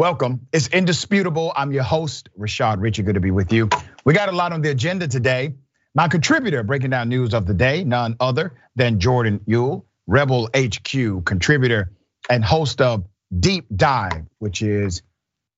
[0.00, 0.46] Welcome.
[0.50, 1.52] It's indisputable.
[1.54, 3.02] I'm your host, Rashad Richey.
[3.02, 3.68] Good to be with you.
[4.06, 5.56] We got a lot on the agenda today.
[5.94, 11.26] My contributor breaking down news of the day, none other than Jordan Uhl, Rebel HQ
[11.26, 11.92] contributor
[12.30, 13.04] and host of
[13.38, 15.02] Deep Dive, which is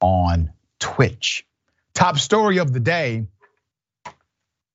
[0.00, 0.50] on
[0.80, 1.46] Twitch.
[1.94, 3.28] Top story of the day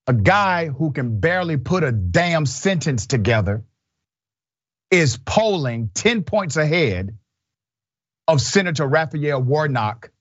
[0.08, 3.66] a guy who can barely put a damn sentence together
[4.90, 7.18] is polling 10 points ahead
[8.28, 10.12] of Senator Raphael Warnock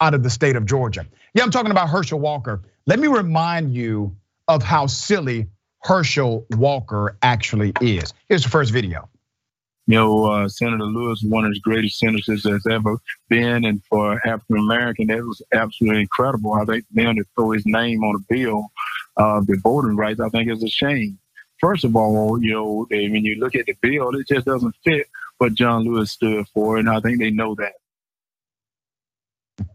[0.00, 1.06] out of the state of Georgia.
[1.34, 2.62] Yeah, I'm talking about Herschel Walker.
[2.86, 4.16] Let me remind you
[4.48, 5.48] of how silly
[5.82, 8.12] Herschel Walker actually is.
[8.28, 9.08] Here's the first video.
[9.88, 12.98] You know, uh, Senator Lewis, one of the greatest senators that's ever
[13.28, 16.54] been, and for African American, that was absolutely incredible.
[16.54, 18.66] I think them to throw his name on a bill,
[19.16, 21.18] uh, the voting rights, I think is a shame.
[21.60, 25.06] First of all, you know, when you look at the bill, it just doesn't fit
[25.38, 27.74] what John Lewis stood for, and I think they know that.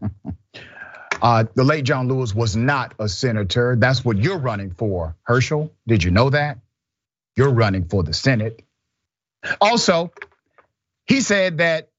[1.22, 3.76] Uh, the late John Lewis was not a senator.
[3.78, 5.72] That's what you're running for, Herschel.
[5.86, 6.58] Did you know that?
[7.36, 8.64] You're running for the Senate.
[9.60, 10.12] Also,
[11.06, 11.90] he said that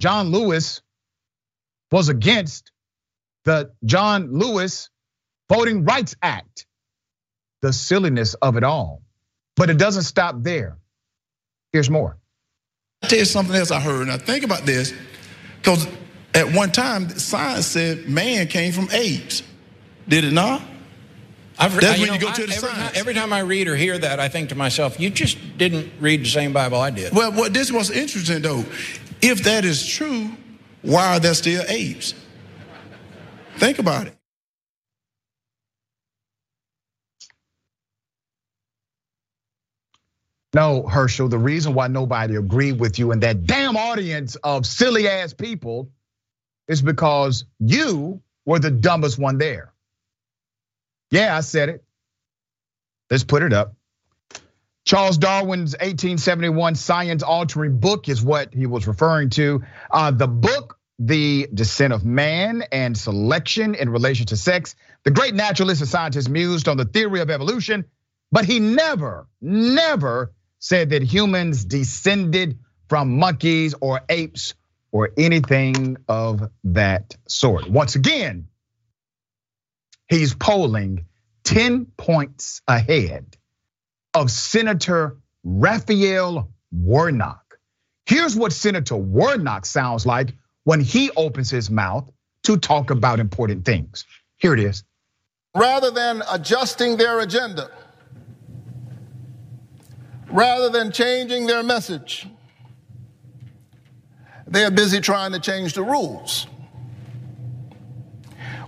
[0.00, 0.82] John Lewis
[1.92, 2.72] was against
[3.44, 4.90] the John Lewis
[5.48, 6.66] Voting Rights Act.
[7.62, 9.02] The silliness of it all.
[9.56, 10.78] But it doesn't stop there.
[11.72, 12.18] Here's more.
[13.04, 14.08] I'll tell you something else I heard.
[14.08, 14.94] Now think about this,
[15.58, 15.86] because
[16.32, 19.42] at one time science said man came from apes.
[20.08, 20.62] Did it not?
[21.58, 22.78] I've, That's when you, know, go to the every science.
[22.78, 25.92] Time, every time I read or hear that, I think to myself, you just didn't
[26.00, 27.12] read the same Bible I did.
[27.12, 28.64] Well, what this was interesting though.
[29.20, 30.30] If that is true,
[30.80, 32.14] why are there still apes?
[33.58, 34.16] Think about it.
[40.54, 45.08] No, Herschel, the reason why nobody agreed with you and that damn audience of silly
[45.08, 45.90] ass people
[46.68, 49.72] is because you were the dumbest one there.
[51.10, 51.84] Yeah, I said it.
[53.10, 53.74] Let's put it up.
[54.84, 59.62] Charles Darwin's 1871 science altering book is what he was referring to.
[59.90, 65.34] Uh, the book, The Descent of Man and Selection in Relation to Sex, the great
[65.34, 67.86] naturalist and scientist mused on the theory of evolution,
[68.30, 70.32] but he never, never
[70.64, 72.58] said that humans descended
[72.88, 74.54] from monkeys or apes
[74.92, 77.68] or anything of that sort.
[77.68, 78.48] Once again,
[80.08, 81.04] he's polling
[81.44, 83.36] 10 points ahead
[84.14, 87.58] of Senator Raphael Warnock.
[88.06, 90.32] Here's what Senator Warnock sounds like
[90.62, 92.10] when he opens his mouth
[92.44, 94.06] to talk about important things.
[94.38, 94.82] Here it is.
[95.54, 97.70] Rather than adjusting their agenda,
[100.34, 102.26] rather than changing their message.
[104.48, 106.48] They are busy trying to change the rules.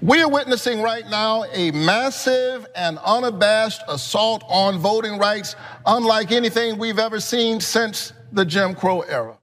[0.00, 6.78] We are witnessing right now a massive and unabashed assault on voting rights, unlike anything
[6.78, 9.36] we've ever seen since the Jim Crow era.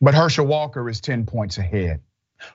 [0.00, 2.00] But Herschel Walker is 10 points ahead.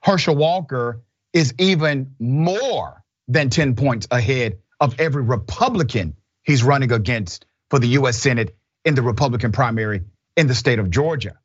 [0.04, 1.02] Herschel Walker
[1.32, 7.88] is even more than 10 points ahead of every Republican he's running against for the
[7.90, 10.04] US Senate in the Republican primary
[10.36, 11.38] in the state of Georgia.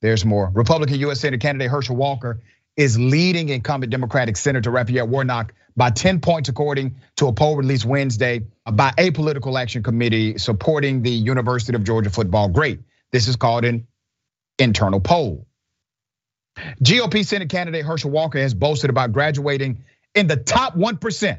[0.00, 0.50] There's more.
[0.52, 2.40] Republican US Senate candidate Herschel Walker
[2.76, 7.84] is leading incumbent Democratic Senator Raphael Warnock by 10 points, according to a poll released
[7.84, 12.80] Wednesday by a political action committee supporting the University of Georgia football great.
[13.10, 13.86] This is called an
[14.58, 15.46] internal poll.
[16.82, 19.84] GOP Senate candidate Herschel Walker has boasted about graduating
[20.14, 21.38] in the top 1%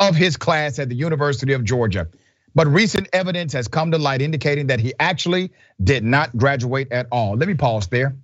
[0.00, 2.08] of his class at the University of Georgia.
[2.54, 7.06] But recent evidence has come to light indicating that he actually did not graduate at
[7.12, 7.36] all.
[7.36, 8.16] Let me pause there.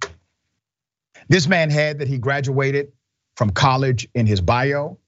[1.29, 2.93] This man had that he graduated
[3.37, 4.99] from college in his bio.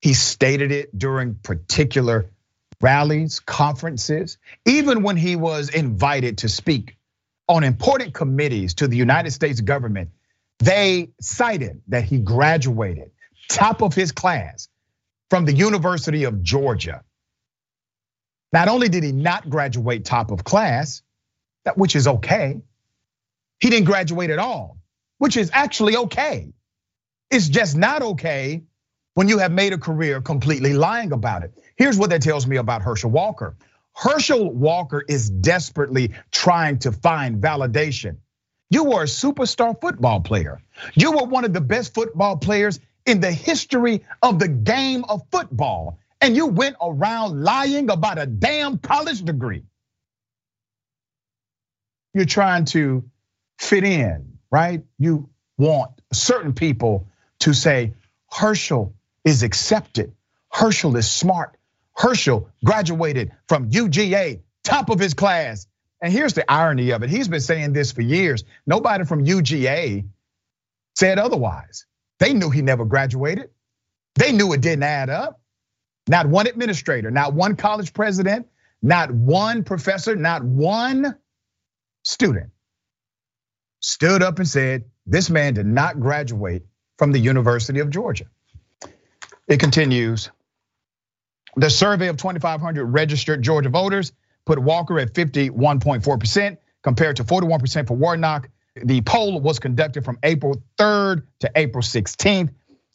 [0.00, 2.30] He stated it during particular
[2.80, 6.96] rallies, conferences, even when he was invited to speak
[7.48, 10.10] on important committees to the United States government.
[10.58, 13.10] They cited that he graduated
[13.48, 14.68] top of his class
[15.30, 17.02] from the University of Georgia.
[18.52, 21.02] Not only did he not graduate top of class,
[21.74, 22.60] which is okay,
[23.60, 24.78] he didn't graduate at all,
[25.18, 26.52] which is actually okay.
[27.30, 28.62] It's just not okay
[29.14, 31.52] when you have made a career completely lying about it.
[31.76, 33.56] Here's what that tells me about Herschel Walker.
[33.94, 38.18] Herschel Walker is desperately trying to find validation.
[38.68, 40.60] You were a superstar football player.
[40.94, 45.22] You were one of the best football players in the history of the game of
[45.30, 45.98] football.
[46.20, 49.62] And you went around lying about a damn college degree.
[52.14, 53.04] You're trying to
[53.58, 54.82] fit in, right?
[54.98, 57.08] You want certain people
[57.40, 57.94] to say
[58.30, 58.94] Herschel
[59.24, 60.14] is accepted.
[60.50, 61.56] Herschel is smart.
[61.94, 65.66] Herschel graduated from UGA, top of his class.
[66.02, 67.10] And here's the irony of it.
[67.10, 68.44] He's been saying this for years.
[68.66, 70.06] Nobody from UGA
[70.94, 71.86] said otherwise.
[72.18, 73.50] They knew he never graduated.
[74.14, 75.40] They knew it didn't add up.
[76.08, 78.46] Not one administrator, not one college president,
[78.80, 81.16] not one professor, not one
[82.04, 82.50] student
[83.80, 86.64] stood up and said, This man did not graduate
[86.98, 88.26] from the University of Georgia.
[89.48, 90.30] It continues.
[91.56, 94.12] The survey of 2,500 registered Georgia voters
[94.44, 98.48] put Walker at 51.4% compared to 41% for Warnock.
[98.84, 102.50] The poll was conducted from April 3rd to April 16th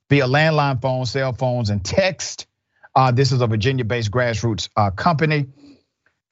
[0.09, 2.45] via landline phones, cell phones, and text.
[2.93, 5.47] Uh, this is a Virginia based grassroots uh, company.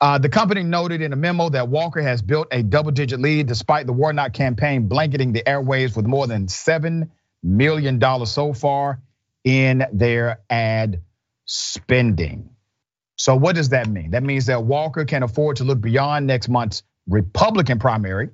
[0.01, 3.47] Uh, the company noted in a memo that Walker has built a double digit lead
[3.47, 7.09] despite the Warnock campaign blanketing the airwaves with more than $7
[7.43, 9.01] million so far
[9.43, 11.01] in their ad
[11.45, 12.49] spending.
[13.17, 14.11] So, what does that mean?
[14.11, 18.29] That means that Walker can afford to look beyond next month's Republican primary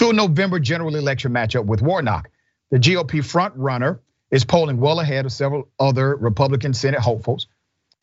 [0.00, 2.30] to a November general election matchup with Warnock.
[2.70, 4.00] The GOP front runner
[4.30, 7.48] is polling well ahead of several other Republican Senate hopefuls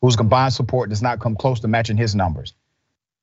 [0.00, 2.54] whose combined support does not come close to matching his numbers.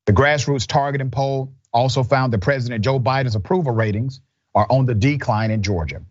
[0.04, 4.20] The grassroots targeting poll also found that President Joe Biden's approval ratings
[4.54, 6.02] are on the decline in Georgia.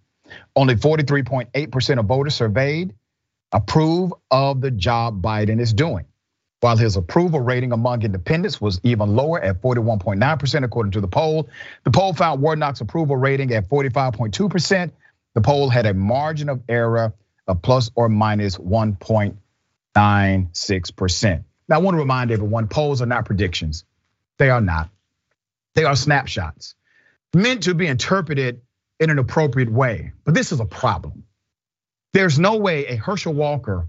[0.56, 2.95] Only 43.8% of voters surveyed
[3.51, 6.06] approve of the job Biden is doing,
[6.65, 11.47] while his approval rating among independents was even lower at 41.9%, according to the poll.
[11.83, 14.91] The poll found Warnock's approval rating at 45.2%.
[15.35, 17.13] The poll had a margin of error
[17.45, 21.44] of plus or minus 1.96%.
[21.69, 23.85] Now, I want to remind everyone polls are not predictions.
[24.39, 24.89] They are not.
[25.75, 26.73] They are snapshots
[27.31, 28.62] meant to be interpreted
[29.00, 30.13] in an appropriate way.
[30.23, 31.25] But this is a problem.
[32.12, 33.88] There's no way a Herschel Walker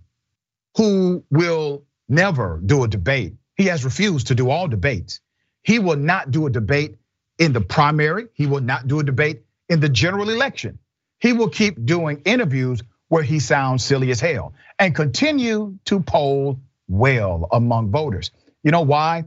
[0.77, 5.21] who will never do a debate, he has refused to do all debates.
[5.63, 6.97] He will not do a debate
[7.39, 10.79] in the primary, he will not do a debate in the general election.
[11.19, 16.61] He will keep doing interviews where he sounds silly as hell and continue to poll
[16.89, 18.31] well among voters.
[18.63, 19.25] You know why?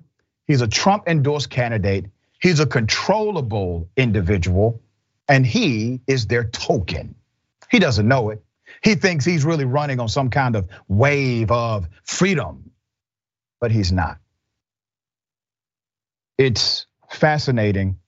[0.48, 2.06] He's a Trump endorsed candidate.
[2.42, 4.82] He's a controllable individual,
[5.28, 7.16] and he is their token.
[7.70, 8.44] He doesn't know it.
[8.84, 12.72] He thinks he's really running on some kind of wave of freedom,
[13.62, 14.20] but he's not.
[16.38, 18.00] It's fascinating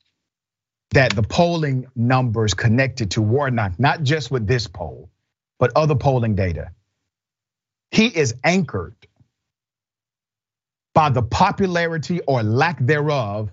[0.91, 5.09] that the polling numbers connected to Warnock, not just with this poll,
[5.59, 6.71] but other polling data,
[7.91, 8.95] he is anchored
[10.93, 13.51] by the popularity or lack thereof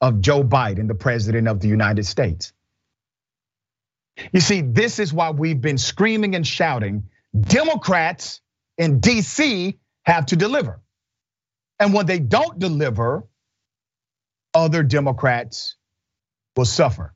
[0.00, 2.52] of Joe Biden, the president of the United States.
[4.32, 7.04] You see, this is why we've been screaming and shouting
[7.38, 8.40] Democrats
[8.78, 10.80] in DC have to deliver.
[11.78, 13.26] And when they don't deliver,
[14.54, 15.76] other Democrats
[16.56, 17.14] will suffer.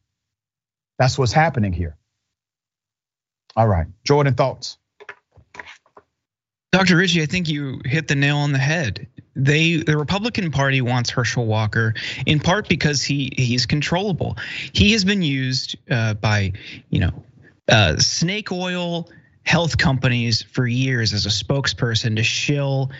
[0.98, 1.96] That's what's happening here.
[3.56, 4.78] All right, Jordan, thoughts?
[6.80, 6.96] Dr.
[6.96, 9.06] Richey, I think you hit the nail on the head.
[9.36, 11.92] They the Republican Party wants Herschel Walker
[12.24, 14.38] in part because he he's controllable.
[14.72, 16.54] He has been used uh, by
[16.88, 17.10] you know
[17.68, 19.10] uh, snake oil
[19.44, 22.90] health companies for years as a spokesperson to shill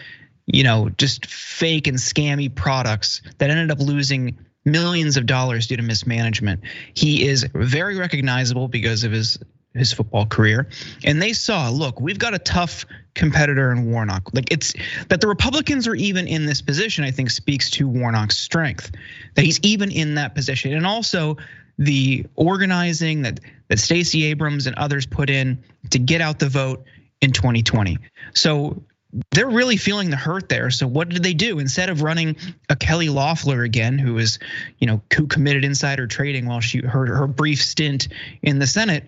[0.45, 5.79] you know just fake and scammy products that ended up losing millions of dollars due
[5.79, 6.61] to mismanagement.
[6.93, 9.39] He is very recognizable because of his
[9.75, 10.69] his football career,
[11.05, 12.85] and they saw, look, we've got a tough
[13.15, 14.31] competitor in Warnock.
[14.33, 14.75] Like it's
[15.09, 18.91] that the Republicans are even in this position, I think speaks to Warnock's strength.
[19.35, 20.73] That he's even in that position.
[20.73, 21.37] And also
[21.79, 26.85] the organizing that that Stacey Abrams and others put in to get out the vote
[27.21, 27.99] in 2020.
[28.35, 28.83] So
[29.31, 30.71] they're really feeling the hurt there.
[30.71, 31.59] So what did they do?
[31.59, 32.37] Instead of running
[32.69, 34.39] a Kelly Loeffler again, who was,
[34.79, 38.09] you know, who committed insider trading while she her her brief stint
[38.43, 39.05] in the Senate,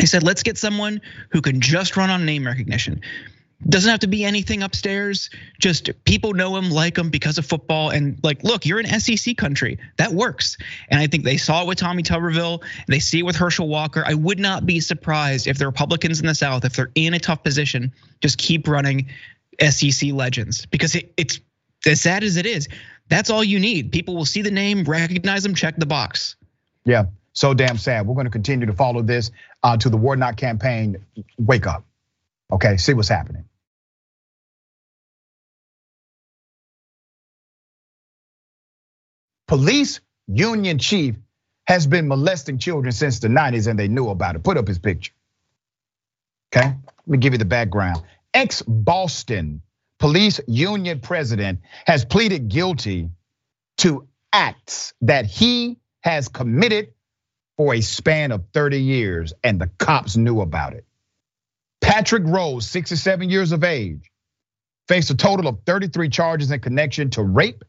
[0.00, 3.00] he said, let's get someone who can just run on name recognition.
[3.66, 5.30] Doesn't have to be anything upstairs.
[5.58, 7.90] Just people know him, like him because of football.
[7.90, 9.78] And like, look, you're an SEC country.
[9.96, 10.58] That works.
[10.88, 12.62] And I think they saw it with Tommy Tuberville.
[12.88, 14.02] They see it with Herschel Walker.
[14.04, 17.18] I would not be surprised if the Republicans in the South, if they're in a
[17.18, 19.06] tough position, just keep running
[19.60, 21.40] SEC legends because it, it's
[21.86, 22.68] as sad as it is.
[23.08, 23.92] That's all you need.
[23.92, 26.36] People will see the name, recognize them, check the box.
[26.84, 28.06] Yeah so damn sad.
[28.06, 29.30] We're going to continue to follow this
[29.62, 31.04] uh, to the war Warnock campaign.
[31.38, 31.84] Wake up,
[32.52, 32.76] okay?
[32.78, 33.44] See what's happening.
[39.46, 41.16] Police union chief
[41.66, 44.42] has been molesting children since the 90s and they knew about it.
[44.42, 45.12] Put up his picture.
[46.54, 48.02] Okay, let me give you the background.
[48.32, 49.60] Ex Boston
[49.98, 53.10] Police Union president has pleaded guilty
[53.78, 56.93] to acts that he has committed
[57.56, 60.84] for a span of 30 years, and the cops knew about it.
[61.80, 64.10] Patrick Rose, 67 years of age,
[64.88, 67.64] faced a total of 33 charges in connection to rape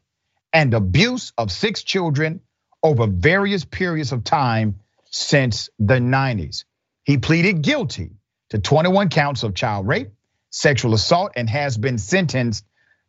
[0.54, 2.42] and abuse of six children
[2.82, 4.80] over various periods of time
[5.12, 6.66] since the 90s.
[7.04, 8.12] He pleaded guilty
[8.50, 10.12] to 21 counts of child rape,
[10.50, 12.66] sexual assault, and has been sentenced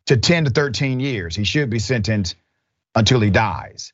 [0.07, 1.35] to 10 to 13 years.
[1.35, 2.35] He should be sentenced
[2.95, 3.93] until he dies,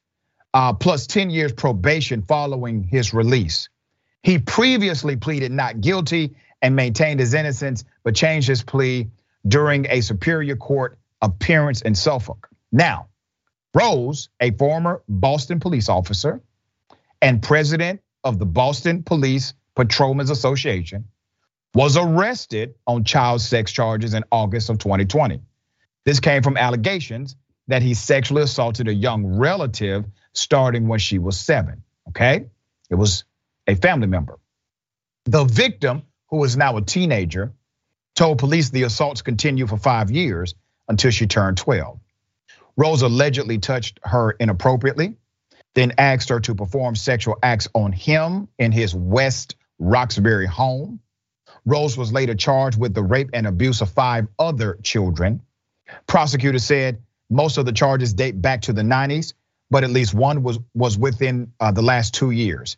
[0.53, 3.69] Uh, plus 10 years probation following his release.
[4.21, 9.09] He previously pleaded not guilty and maintained his innocence, but changed his plea
[9.47, 12.49] during a Superior Court appearance in Suffolk.
[12.71, 13.07] Now,
[13.73, 16.41] Rose, a former Boston police officer
[17.21, 21.05] and president of the Boston Police Patrolmen's Association,
[21.73, 25.41] was arrested on child sex charges in August of 2020.
[26.05, 27.35] This came from allegations
[27.67, 31.83] that he sexually assaulted a young relative starting when she was seven.
[32.09, 32.45] Okay,
[32.89, 33.23] it was
[33.67, 34.39] a family member.
[35.25, 37.53] The victim, who is now a teenager,
[38.15, 40.53] told police the assaults continued for five years
[40.87, 41.99] until she turned 12.
[42.75, 45.15] Rose allegedly touched her inappropriately,
[45.75, 50.99] then asked her to perform sexual acts on him in his West Roxbury home.
[51.65, 55.41] Rose was later charged with the rape and abuse of five other children.
[56.07, 59.33] Prosecutors said most of the charges date back to the 90s,
[59.73, 62.77] but at least one was, was within uh, the last two years.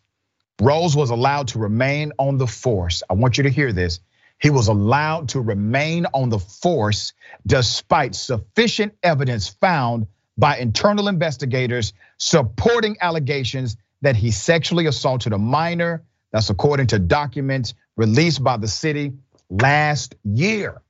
[0.62, 3.02] Rose was allowed to remain on the force.
[3.10, 4.00] I want you to hear this.
[4.40, 7.12] He was allowed to remain on the force
[7.46, 10.06] despite sufficient evidence found
[10.38, 16.02] by internal investigators supporting allegations that he sexually assaulted a minor.
[16.32, 19.12] That's according to documents released by the city
[19.50, 20.80] last year.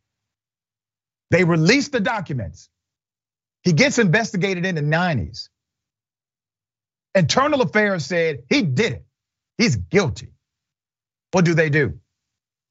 [1.32, 2.70] They released the documents.
[3.64, 5.48] He gets investigated in the 90s.
[7.16, 9.06] Internal Affairs said he did it.
[9.56, 10.32] He's guilty.
[11.32, 11.98] What do they do?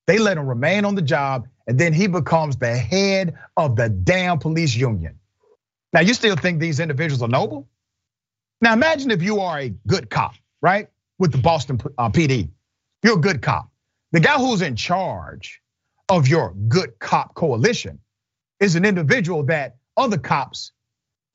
[0.06, 3.90] They let him remain on the job, and then he becomes the head of the
[3.90, 5.20] damn police union.
[5.94, 7.68] Now, you still think these individuals are noble?
[8.62, 10.90] Now, imagine if you are a good cop, right?
[11.18, 12.50] With the Boston uh, PD.
[13.02, 13.70] You're a good cop.
[14.12, 15.62] The guy who's in charge
[16.08, 18.00] of your good cop coalition
[18.60, 20.72] is an individual that other cops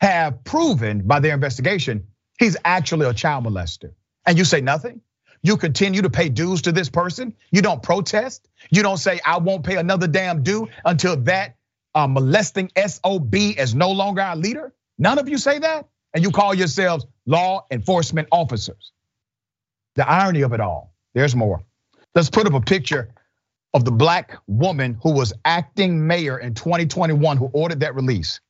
[0.01, 2.07] have proven by their investigation
[2.41, 3.93] he's actually a child molester.
[4.27, 5.01] And you say nothing?
[5.43, 7.35] You continue to pay dues to this person.
[7.53, 8.49] You don't protest.
[8.71, 11.57] You don't say, I won't pay another damn due until that
[11.95, 14.73] uh, molesting SOB is no longer our leader.
[14.99, 15.89] None of you say that.
[16.13, 18.93] And you call yourselves law enforcement officers.
[19.95, 21.63] The irony of it all, there's more.
[22.15, 23.15] Let's put up a picture
[23.73, 28.41] of the black woman who was acting mayor in 2021 who ordered that release.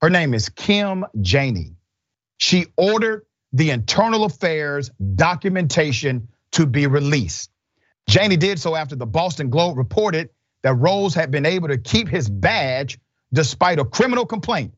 [0.00, 1.76] Her name is Kim Janey.
[2.38, 7.50] She ordered the internal affairs documentation to be released.
[8.08, 10.30] Janey did so after the Boston Globe reported
[10.62, 12.98] that Rose had been able to keep his badge
[13.32, 14.74] despite a criminal complaint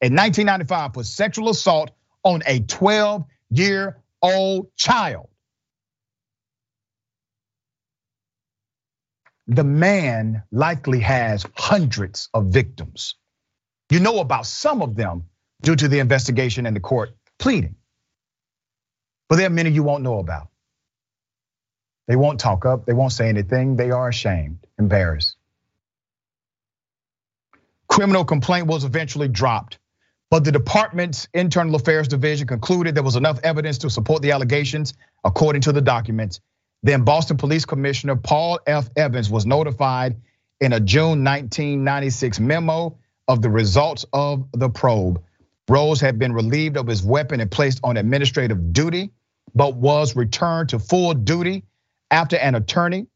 [0.00, 1.90] in 1995 for sexual assault
[2.24, 5.28] on a 12 year old child.
[9.46, 13.16] The man likely has hundreds of victims.
[13.90, 15.24] You know about some of them
[15.62, 17.76] due to the investigation and the court pleading.
[19.28, 20.48] But there are many you won't know about.
[22.08, 25.36] They won't talk up, they won't say anything, they are ashamed, embarrassed.
[27.88, 29.78] Criminal complaint was eventually dropped,
[30.28, 34.94] but the department's internal affairs division concluded there was enough evidence to support the allegations,
[35.24, 36.40] according to the documents.
[36.82, 38.88] Then Boston Police Commissioner Paul F.
[38.96, 40.16] Evans was notified
[40.60, 42.96] in a June 1996 memo
[43.28, 45.22] of the results of the probe.
[45.70, 49.12] Rose had been relieved of his weapon and placed on administrative duty
[49.54, 51.64] but was returned to full duty
[52.10, 53.06] after an attorney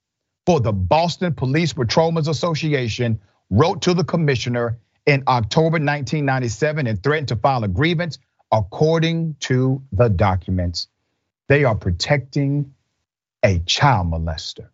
[0.47, 3.21] for the Boston Police Patrolmen's Association
[3.51, 8.19] wrote to the commissioner in October 1997 and threatened to file a grievance.
[8.53, 10.87] According to the documents,
[11.49, 12.73] they are protecting
[13.43, 14.69] a child molester.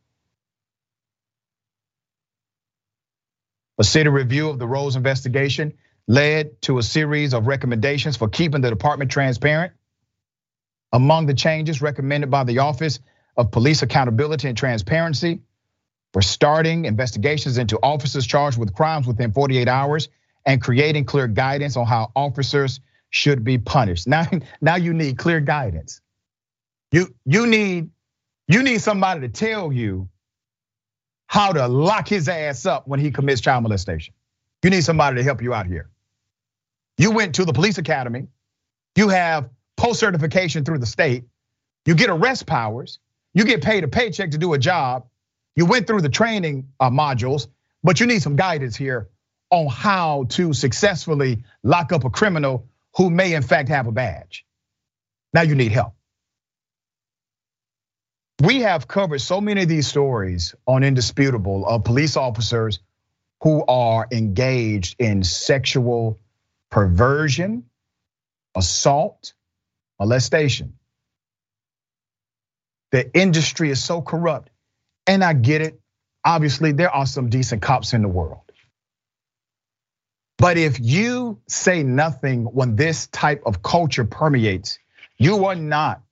[3.78, 5.72] A city review of the Rose investigation
[6.06, 9.72] led to a series of recommendations for keeping the department transparent
[10.92, 13.00] among the changes recommended by the Office
[13.36, 15.40] of Police Accountability and Transparency
[16.12, 20.08] for starting investigations into officers charged with crimes within 48 hours
[20.44, 22.80] and creating clear guidance on how officers
[23.10, 24.08] should be punished.
[24.08, 24.26] Now,
[24.60, 26.00] now you need clear guidance.
[26.92, 27.90] You you need
[28.48, 30.08] you need somebody to tell you
[31.28, 34.14] how to lock his ass up when he commits child molestation.
[34.62, 35.88] You need somebody to help you out here.
[36.98, 38.28] You went to the police academy.
[38.96, 41.24] You have post certification through the state.
[41.86, 42.98] You get arrest powers.
[43.32, 45.06] You get paid a paycheck to do a job.
[45.56, 47.48] You went through the training uh, modules,
[47.82, 49.08] but you need some guidance here
[49.50, 54.44] on how to successfully lock up a criminal who may in fact have a badge.
[55.32, 55.94] Now you need help.
[58.42, 62.80] We have covered so many of these stories on Indisputable of police officers
[63.42, 66.18] who are engaged in sexual
[66.70, 67.64] perversion,
[68.54, 69.32] assault,
[69.98, 70.74] molestation.
[72.92, 74.50] The industry is so corrupt.
[75.06, 75.80] And I get it.
[76.24, 78.42] Obviously, there are some decent cops in the world.
[80.38, 84.78] But if you say nothing when this type of culture permeates,
[85.18, 86.02] you are not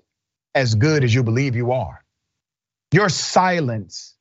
[0.54, 2.04] as good as you believe you are.
[2.92, 4.14] Your silence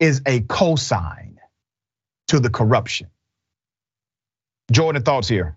[0.00, 1.36] is a cosign
[2.32, 3.08] to the corruption.
[4.70, 5.54] Jordan, thoughts here?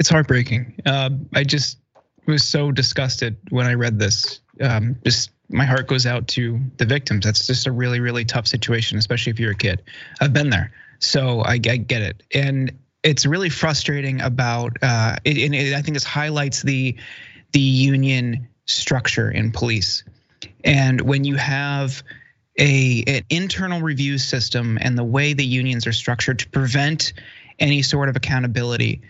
[0.00, 0.80] It's heartbreaking.
[0.84, 1.78] Uh, I just
[2.26, 4.40] was so disgusted when I read this.
[4.60, 7.24] Um, just my heart goes out to the victims.
[7.24, 9.80] That's just a really, really tough situation, especially if you're a kid.
[10.20, 12.24] I've been there, so I, I get it.
[12.34, 12.72] And
[13.04, 16.96] it's really frustrating about, uh, it, and it, I think this highlights the
[17.52, 20.02] the union structure in police.
[20.64, 22.02] And when you have
[22.60, 27.12] a an internal review system and the way the unions are structured to prevent
[27.58, 29.02] any sort of accountability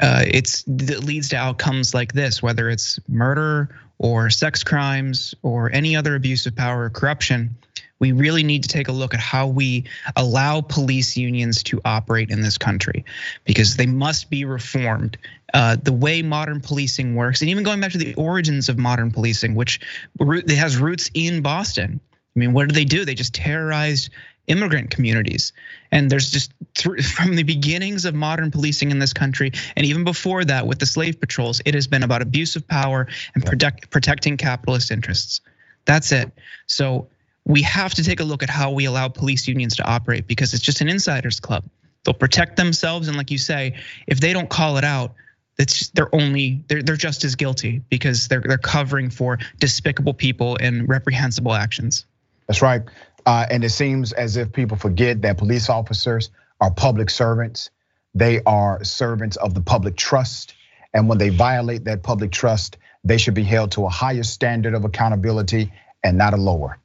[0.00, 5.72] uh, it's that leads to outcomes like this, whether it's murder or sex crimes or
[5.72, 7.56] any other abuse of power or corruption.
[7.98, 9.84] We really need to take a look at how we
[10.16, 13.06] allow police unions to operate in this country
[13.44, 15.16] because they must be reformed.
[15.54, 19.10] Uh, the way modern policing works, and even going back to the origins of modern
[19.10, 19.80] policing, which
[20.20, 22.00] it has roots in Boston.
[22.36, 23.04] I mean, what did they do?
[23.04, 24.10] They just terrorized
[24.46, 25.52] immigrant communities.
[25.90, 26.52] And there's just
[27.14, 30.86] from the beginnings of modern policing in this country, and even before that with the
[30.86, 35.40] slave patrols, it has been about abuse of power and protect, protecting capitalist interests.
[35.84, 36.32] That's it.
[36.66, 37.08] So
[37.44, 40.52] we have to take a look at how we allow police unions to operate because
[40.52, 41.64] it's just an insiders club.
[42.04, 43.74] They'll protect themselves, and like you say,
[44.06, 45.14] if they don't call it out,
[45.58, 50.12] it's just, they're only they're they're just as guilty because they're they're covering for despicable
[50.14, 52.04] people and reprehensible actions.
[52.46, 52.82] That's right.
[53.24, 56.30] Uh, and it seems as if people forget that police officers
[56.60, 57.70] are public servants.
[58.14, 60.54] They are servants of the public trust.
[60.94, 64.74] And when they violate that public trust, they should be held to a higher standard
[64.74, 66.78] of accountability and not a lower.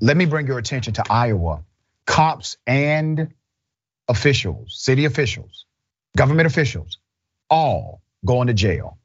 [0.00, 1.64] Let me bring your attention to Iowa.
[2.06, 3.32] Cops and
[4.08, 5.64] officials, city officials,
[6.16, 6.98] government officials,
[7.48, 8.98] all going to jail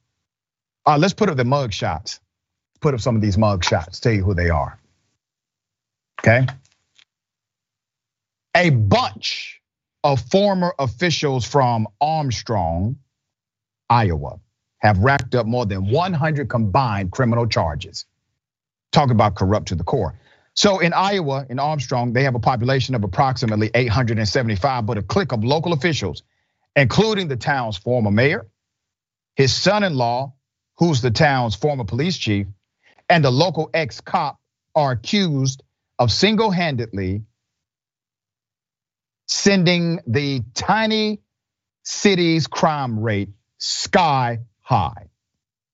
[0.86, 2.20] uh, let's put up the mug shots.
[2.82, 4.00] Put up some of these mug shots.
[4.00, 4.80] Tell you who they are.
[6.22, 6.46] Okay.
[8.56, 9.62] A bunch
[10.04, 12.98] of former officials from Armstrong,
[13.89, 14.39] Iowa,
[14.80, 18.06] have racked up more than 100 combined criminal charges.
[18.92, 20.15] Talk about corrupt to the core.
[20.56, 25.32] So in Iowa, in Armstrong, they have a population of approximately 875, but a clique
[25.32, 26.24] of local officials,
[26.76, 28.48] including the town's former mayor,
[29.36, 30.34] his son in law,
[30.80, 32.48] who's the town's former police chief,
[33.10, 34.39] and a local ex cop
[34.74, 35.62] are accused
[36.00, 37.24] of single handedly
[39.28, 41.20] sending the tiny
[41.84, 45.10] city's crime rate sky high.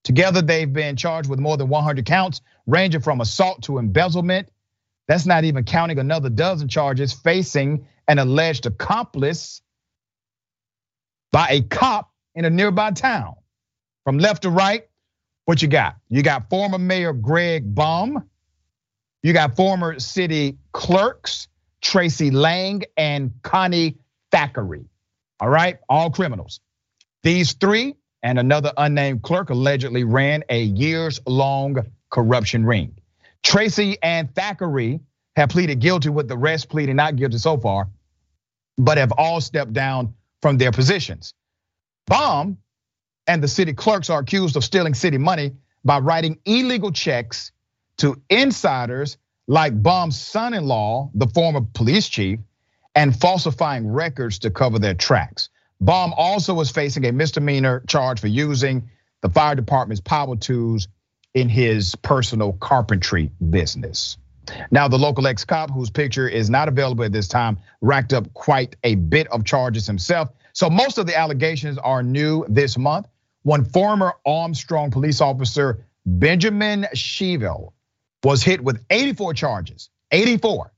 [0.04, 4.50] Together, they've been charged with more than 100 counts, ranging from assault to embezzlement.
[5.08, 9.62] That's not even counting another dozen charges facing an alleged accomplice
[11.32, 13.36] by a cop in a nearby town.
[14.04, 14.88] From left to right,
[15.46, 15.96] what you got?
[16.10, 18.28] You got former Mayor Greg Baum.
[19.24, 21.48] You got former city clerks
[21.82, 23.98] Tracy Lang and Connie
[24.32, 24.86] Thackeray.
[25.40, 26.60] All right, all criminals.
[27.24, 31.78] These three and another unnamed clerk allegedly ran a years long
[32.10, 32.98] corruption ring.
[33.44, 35.00] Tracy and Thackeray
[35.36, 37.88] have pleaded guilty with the rest pleading not guilty so far,
[38.78, 41.34] but have all stepped down from their positions.
[42.08, 42.58] Baum
[43.28, 47.52] and the city clerks are accused of stealing city money by writing illegal checks
[47.98, 52.40] to insiders like Baum's son in law, the former police chief,
[52.96, 55.50] and falsifying records to cover their tracks.
[55.82, 58.90] Baum also was facing a misdemeanor charge for using
[59.22, 60.88] the fire department's power tools
[61.34, 64.18] in his personal carpentry business.
[64.72, 68.34] Now, the local ex cop, whose picture is not available at this time, racked up
[68.34, 73.08] quite a bit of charges himself So most of the allegations are new this month.
[73.46, 77.74] One former Armstrong police officer, Benjamin Sheville,
[78.24, 79.92] was hit with 84 charges.
[80.10, 80.74] 84.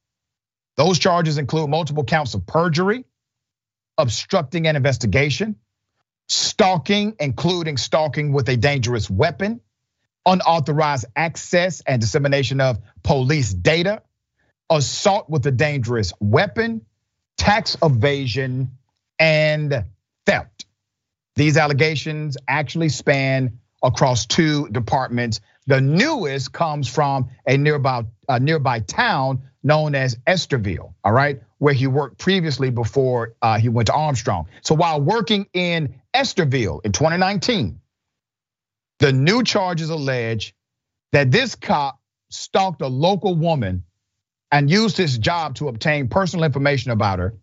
[0.76, 3.06] Those charges include multiple counts of perjury,
[3.98, 5.56] obstructing an investigation,
[6.28, 9.62] stalking, including stalking with a dangerous weapon,
[10.26, 14.02] unauthorized access and dissemination of police data,
[14.70, 16.86] assault with a dangerous weapon,
[17.38, 18.72] tax evasion,
[19.18, 19.86] and
[20.26, 20.67] theft.
[21.38, 25.40] These allegations actually span across two departments.
[25.68, 31.76] The newest comes from a nearby a nearby town known as Estherville, all right, where
[31.76, 34.48] he worked previously before uh, he went to Armstrong.
[34.62, 37.82] So while working in Estherville in 2019,
[38.98, 40.56] the new charges allege
[41.12, 42.00] that this cop
[42.32, 43.84] stalked a local woman
[44.52, 47.36] and used his job to obtain personal information about her.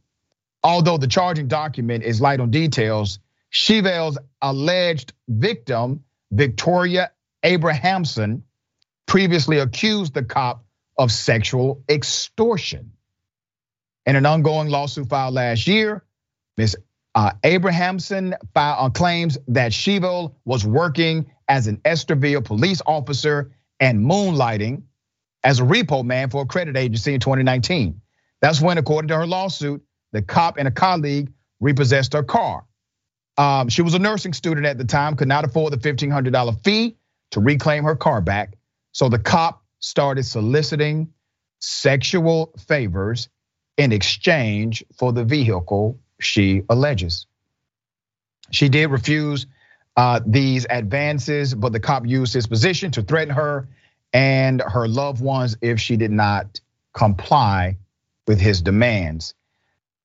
[0.64, 3.20] Although the charging document is light on details,
[3.54, 7.12] Sheville's alleged victim, Victoria
[7.44, 8.42] Abrahamson,
[9.06, 10.64] previously accused the cop
[10.98, 12.92] of sexual extortion.
[14.06, 16.04] In an ongoing lawsuit filed last year,
[16.56, 16.76] Ms.
[17.14, 24.82] Uh, Abrahamson uh, claims that Sheville was working as an Estherville police officer and moonlighting
[25.44, 28.00] as a repo man for a credit agency in 2019.
[28.40, 32.64] That's when, according to her lawsuit, the cop and a colleague repossessed her car.
[33.36, 36.96] Um, she was a nursing student at the time, could not afford the $1,500 fee
[37.32, 38.54] to reclaim her car back.
[38.92, 41.12] So the cop started soliciting
[41.58, 43.28] sexual favors
[43.76, 47.26] in exchange for the vehicle she alleges.
[48.50, 49.46] She did refuse
[49.96, 53.68] uh, these advances, but the cop used his position to threaten her
[54.12, 56.60] and her loved ones if she did not
[56.92, 57.76] comply
[58.26, 59.34] with his demands.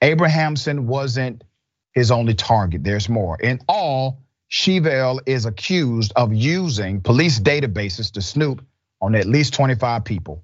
[0.01, 1.43] Abrahamson wasn't
[1.93, 2.83] his only target.
[2.83, 3.37] There's more.
[3.39, 8.65] In all, Sheville is accused of using police databases to snoop
[9.01, 10.43] on at least 25 people,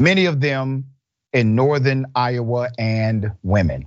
[0.00, 0.86] many of them
[1.32, 3.86] in northern Iowa and women.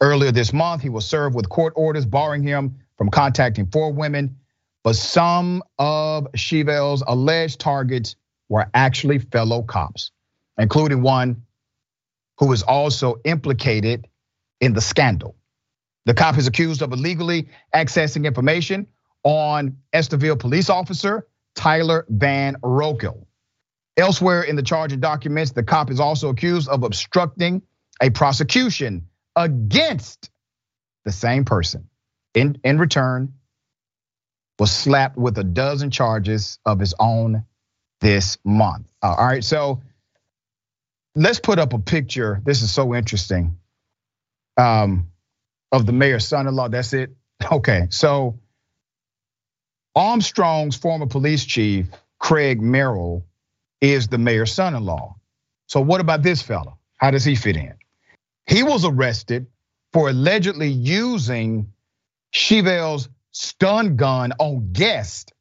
[0.00, 4.36] Earlier this month, he was served with court orders barring him from contacting four women,
[4.82, 8.16] but some of Sheville's alleged targets
[8.48, 10.10] were actually fellow cops,
[10.58, 11.42] including one
[12.38, 14.08] who was also implicated
[14.60, 15.36] in the scandal.
[16.06, 18.86] The cop is accused of illegally accessing information
[19.22, 23.26] on Estherville police officer Tyler Van Rokel.
[23.96, 27.62] Elsewhere in the charging documents, the cop is also accused of obstructing
[28.00, 30.30] a prosecution against
[31.04, 31.88] the same person.
[32.34, 33.34] In, in return,
[34.58, 37.44] was slapped with a dozen charges of his own
[38.00, 38.86] this month.
[39.02, 39.82] All right, so
[41.14, 42.40] let's put up a picture.
[42.44, 43.58] This is so interesting.
[44.56, 45.08] Um,
[45.72, 46.68] of the mayor's son-in-law.
[46.68, 47.10] That's it.
[47.50, 48.38] Okay, so
[49.94, 53.24] Armstrong's former police chief, Craig Merrill,
[53.80, 55.16] is the mayor's son-in-law.
[55.68, 56.74] So what about this fella?
[56.96, 57.74] How does he fit in?
[58.46, 59.46] He was arrested
[59.92, 61.72] for allegedly using
[62.32, 65.32] Sheville's stun gun on guests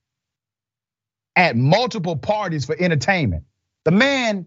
[1.36, 3.44] at multiple parties for entertainment.
[3.86, 4.46] The man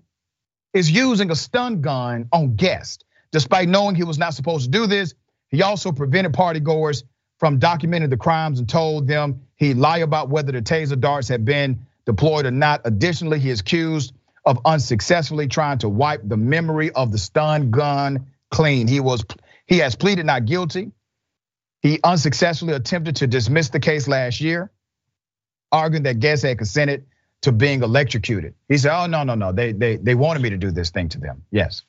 [0.74, 3.04] is using a stun gun on guests.
[3.32, 5.14] Despite knowing he was not supposed to do this,
[5.52, 7.04] he also prevented partygoers
[7.38, 11.44] from documenting the crimes and told them he'd lie about whether the taser darts had
[11.44, 12.80] been deployed or not.
[12.84, 18.26] Additionally, he is accused of unsuccessfully trying to wipe the memory of the stun gun
[18.50, 18.88] clean.
[18.88, 19.24] He was
[19.66, 20.90] he has pleaded not guilty.
[21.80, 24.70] He unsuccessfully attempted to dismiss the case last year,
[25.70, 27.06] arguing that guests had consented
[27.42, 28.54] to being electrocuted.
[28.68, 29.52] He said, "Oh no, no, no.
[29.52, 31.82] They they they wanted me to do this thing to them." Yes.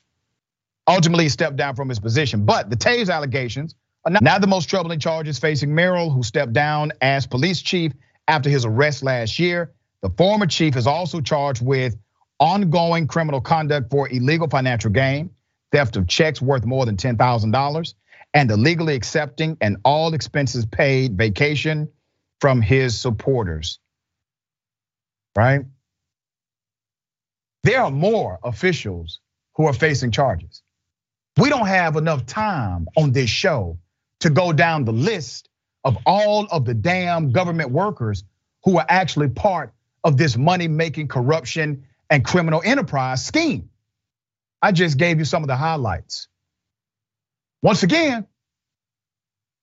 [0.86, 4.98] Ultimately, stepped down from his position, but the Toews allegations are now the most troubling
[4.98, 7.92] charges facing Merrill, who stepped down as police chief
[8.28, 9.72] after his arrest last year.
[10.02, 11.96] The former chief is also charged with
[12.38, 15.30] ongoing criminal conduct for illegal financial gain,
[15.72, 17.94] theft of checks worth more than $10,000,
[18.34, 21.88] and illegally accepting an all expenses paid vacation
[22.40, 23.78] from his supporters.
[25.34, 25.64] Right?
[27.62, 29.20] There are more officials
[29.54, 30.62] who are facing charges.
[31.38, 33.78] We don't have enough time on this show
[34.20, 35.48] to go down the list
[35.84, 38.24] of all of the damn government workers
[38.64, 39.72] who are actually part
[40.04, 43.70] of this money making corruption and criminal enterprise scheme.
[44.62, 46.28] I just gave you some of the highlights.
[47.62, 48.26] Once again,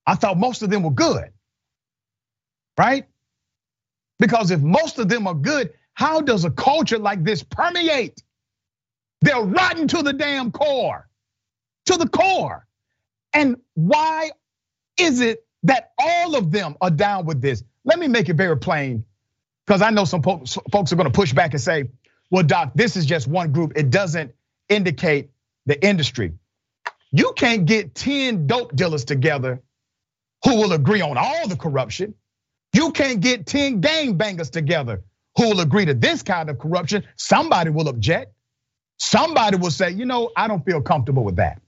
[0.06, 1.30] I thought most of them were good,
[2.78, 3.06] right?
[4.20, 8.22] Because if most of them are good, how does a culture like this permeate?
[9.22, 11.08] They're rotten to the damn core,
[11.86, 12.66] to the core.
[13.34, 14.32] And why
[14.98, 17.64] is it that all of them are down with this?
[17.86, 19.06] Let me make it very plain,
[19.66, 21.86] because I know some folks are gonna push back and say,
[22.30, 23.74] well, Doc, this is just one group.
[23.76, 24.34] It doesn't
[24.70, 25.32] indicate
[25.66, 26.34] the industry.
[27.12, 29.62] You can't get 10 dope dealers together
[30.46, 32.14] who will agree on all the corruption.
[32.74, 35.04] You can't get 10 gang bangers together
[35.36, 37.04] who will agree to this kind of corruption.
[37.18, 38.34] Somebody will object.
[38.98, 41.62] Somebody will say, you know, I don't feel comfortable with that.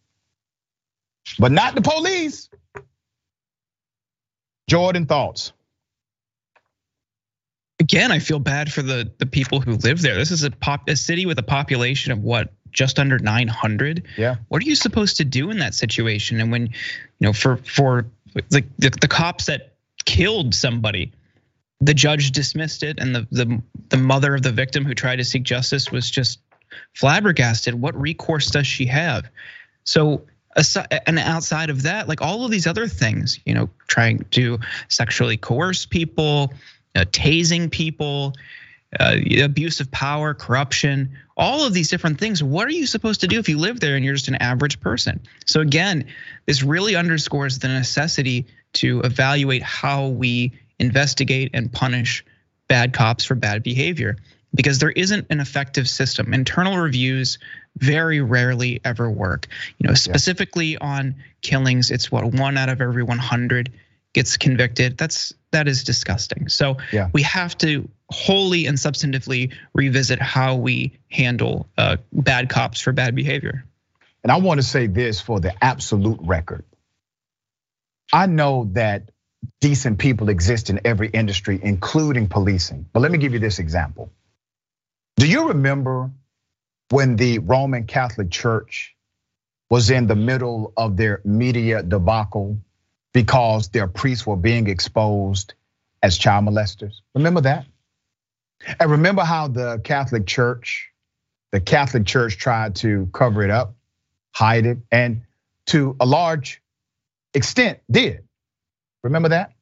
[1.39, 2.49] But not the police.
[4.69, 5.53] Jordan, thoughts?
[7.79, 10.15] Again, I feel bad for the the people who live there.
[10.15, 14.07] This is a pop a city with a population of what just under 900.
[14.17, 14.35] Yeah.
[14.47, 16.39] What are you supposed to do in that situation?
[16.39, 16.71] And when, you
[17.19, 21.11] know, for for the the, the cops that killed somebody,
[21.81, 25.23] the judge dismissed it, and the the the mother of the victim who tried to
[25.23, 26.39] seek justice was just
[26.95, 27.75] flabbergasted.
[27.75, 29.25] What recourse does she have?
[29.83, 34.59] So and outside of that, like all of these other things, you know, trying to
[34.87, 36.53] sexually coerce people,
[36.95, 38.33] uh, tasing people,
[38.99, 42.43] uh, abuse of power, corruption, all of these different things.
[42.43, 44.79] What are you supposed to do if you live there and you're just an average
[44.79, 45.21] person?
[45.45, 46.05] So again,
[46.45, 52.23] this really underscores the necessity to evaluate how we investigate and punish
[52.67, 54.17] bad cops for bad behavior
[54.55, 56.33] because there isn't an effective system.
[56.33, 57.39] Internal reviews
[57.77, 59.47] very rarely ever work.
[59.79, 63.71] You know, specifically on killings, it's what one out of every 100
[64.13, 64.97] gets convicted.
[64.97, 66.49] That's that is disgusting.
[66.49, 67.09] So yeah.
[67.13, 73.15] we have to wholly and substantively revisit how we handle uh, bad cops for bad
[73.15, 73.65] behavior.
[74.23, 76.63] And I want to say this for the absolute record.
[78.11, 79.09] I know that
[79.59, 82.85] decent people exist in every industry, including policing.
[82.93, 84.11] But let me give you this example.
[85.17, 86.11] Do you remember
[86.89, 88.95] when the Roman Catholic Church
[89.69, 92.59] was in the middle of their media debacle
[93.13, 95.53] because their priests were being exposed
[96.01, 96.93] as child molesters?
[97.15, 97.65] Remember that?
[98.79, 100.89] And remember how the Catholic Church,
[101.51, 103.75] the Catholic Church tried to cover it up,
[104.31, 105.21] hide it, and
[105.67, 106.61] to a large
[107.33, 108.23] extent did.
[109.03, 109.53] Remember that?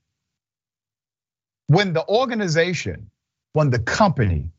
[1.67, 3.09] When the organization,
[3.53, 4.51] when the company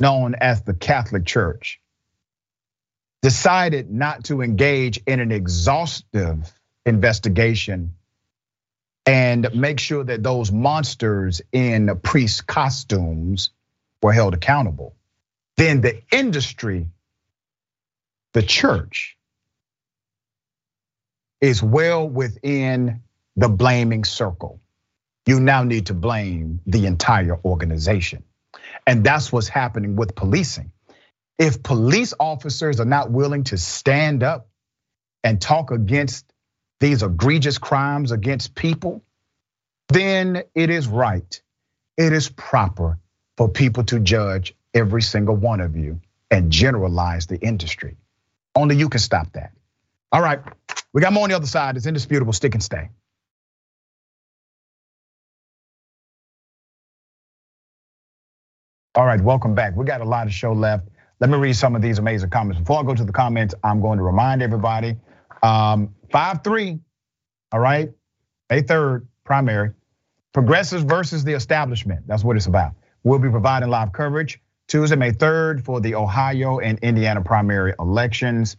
[0.00, 1.80] known as the Catholic Church
[3.22, 6.52] decided not to engage in an exhaustive
[6.86, 7.94] investigation
[9.06, 13.50] and make sure that those monsters in priest costumes
[14.02, 14.94] were held accountable,
[15.56, 16.86] then the industry,
[18.34, 19.16] the church,
[21.40, 23.02] is well within
[23.36, 24.60] the blaming circle.
[25.26, 28.24] You now need to blame the entire organization.
[28.88, 30.72] And that's what's happening with policing.
[31.38, 34.48] If police officers are not willing to stand up
[35.22, 36.24] and talk against
[36.80, 39.02] these egregious crimes against people,
[39.90, 41.42] then it is right,
[41.98, 42.98] it is proper
[43.36, 47.98] for people to judge every single one of you and generalize the industry.
[48.56, 49.52] Only you can stop that.
[50.12, 50.40] All right,
[50.94, 51.76] we got more on the other side.
[51.76, 52.32] It's indisputable.
[52.32, 52.88] Stick and stay.
[58.98, 59.76] All right, welcome back.
[59.76, 60.88] We got a lot of show left.
[61.20, 62.58] Let me read some of these amazing comments.
[62.58, 64.96] Before I go to the comments, I'm going to remind everybody,
[65.40, 66.80] um, 5-3,
[67.52, 67.92] all right,
[68.50, 69.70] May 3rd, primary.
[70.32, 72.08] Progressives versus the establishment.
[72.08, 72.72] That's what it's about.
[73.04, 78.56] We'll be providing live coverage Tuesday, May 3rd for the Ohio and Indiana primary elections.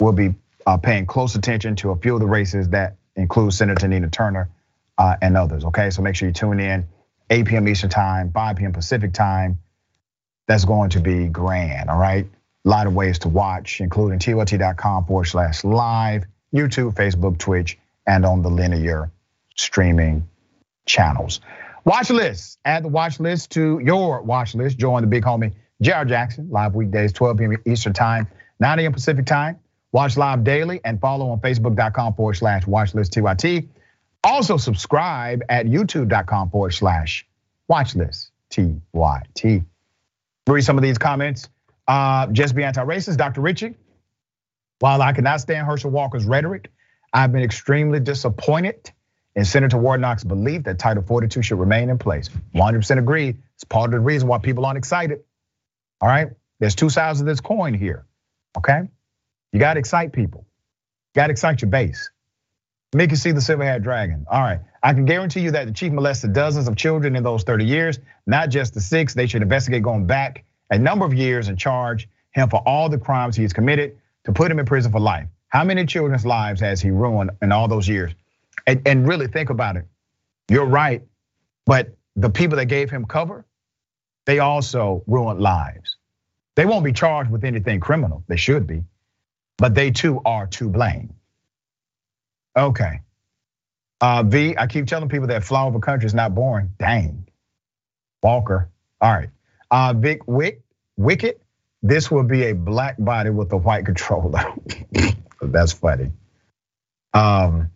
[0.00, 0.34] We'll be
[0.66, 4.50] uh, paying close attention to a few of the races that include Senator Nina Turner
[4.98, 5.88] uh, and others, okay?
[5.88, 6.86] So make sure you tune in
[7.30, 7.66] 8 p.m.
[7.66, 8.72] Eastern time, 5 p.m.
[8.74, 9.60] Pacific time
[10.48, 12.26] that's going to be grand, all right?
[12.64, 18.24] A lot of ways to watch, including TYT.com forward slash live, YouTube, Facebook, Twitch, and
[18.24, 19.12] on the linear
[19.54, 20.28] streaming
[20.86, 21.40] channels.
[21.84, 24.78] Watch list, add the watch list to your watch list.
[24.78, 27.56] Join the big homie, JR Jackson, live weekdays, 12 p.m.
[27.66, 28.26] Eastern time,
[28.58, 28.92] 9 a.m.
[28.92, 29.58] Pacific time.
[29.92, 33.68] Watch live daily and follow on Facebook.com forward slash watchlist TYT.
[34.24, 37.26] Also subscribe at YouTube.com forward slash
[37.70, 39.64] watchlist TYT
[40.54, 41.48] read some of these comments.
[41.86, 43.40] Uh, just be anti-racist, Dr.
[43.40, 43.76] Richey.
[44.80, 46.70] While I cannot stand Herschel Walker's rhetoric,
[47.12, 48.92] I've been extremely disappointed
[49.34, 52.30] in Senator Warnock's belief that Title 42 should remain in place.
[52.54, 53.36] 100% agree.
[53.54, 55.20] It's part of the reason why people aren't excited.
[56.00, 56.28] All right,
[56.60, 58.06] there's two sides of this coin here.
[58.56, 58.82] Okay,
[59.52, 60.46] you got to excite people.
[61.14, 62.10] Got to excite your base.
[62.94, 64.26] Make you see the silver haired dragon.
[64.30, 64.60] All right.
[64.82, 67.98] I can guarantee you that the chief molested dozens of children in those 30 years,
[68.26, 69.14] not just the six.
[69.14, 72.98] They should investigate going back a number of years and charge him for all the
[72.98, 75.26] crimes he has committed to put him in prison for life.
[75.48, 78.12] How many children's lives has he ruined in all those years?
[78.66, 79.86] And, and really think about it.
[80.48, 81.02] You're right.
[81.64, 83.44] But the people that gave him cover,
[84.26, 85.96] they also ruined lives.
[86.54, 88.24] They won't be charged with anything criminal.
[88.28, 88.84] They should be.
[89.56, 91.14] But they too are to blame.
[92.56, 93.00] Okay.
[94.00, 96.70] Uh, v, I keep telling people that fly over country is not boring.
[96.78, 97.26] Dang.
[98.22, 98.68] Walker.
[99.00, 99.30] All right.
[99.70, 100.62] Uh, Vic Wick,
[100.96, 101.40] Wicket.
[101.82, 104.42] This will be a black body with a white controller.
[105.42, 106.10] That's funny.
[107.14, 107.70] Um,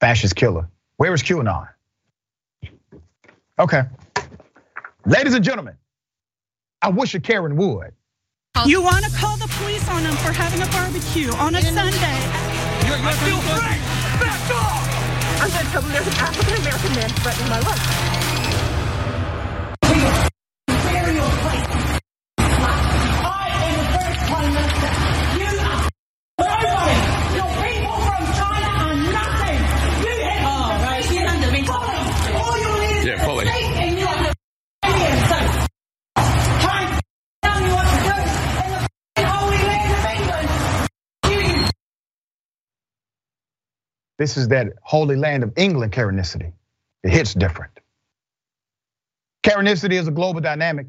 [0.00, 0.68] fascist killer.
[0.96, 1.68] Where is QAnon?
[3.58, 3.82] Okay.
[5.06, 5.76] Ladies and gentlemen,
[6.82, 7.92] I wish a Karen would.
[8.66, 11.96] You want to call the police on them for having a barbecue on a Sunday?
[12.86, 13.99] You're, you're I feel free.
[14.20, 15.40] Back off!
[15.40, 18.19] I'm to tell them there's an African American man threatening my life.
[44.20, 46.52] This is that holy land of England Karenicity.
[47.02, 47.80] It hits different.
[49.42, 50.88] Karenicity is a global dynamic,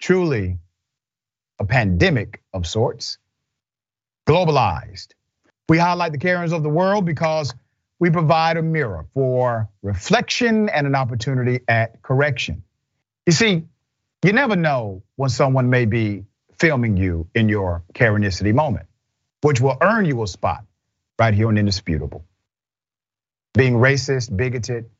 [0.00, 0.58] truly
[1.60, 3.18] a pandemic of sorts,
[4.26, 5.10] globalized.
[5.68, 7.54] We highlight the Karens of the world because
[8.00, 12.64] we provide a mirror for reflection and an opportunity at correction.
[13.26, 13.62] You see,
[14.24, 16.24] you never know when someone may be
[16.58, 18.86] filming you in your Karenicity moment,
[19.42, 20.64] which will earn you a spot
[21.16, 22.24] right here on Indisputable
[23.56, 24.90] being racist, bigoted,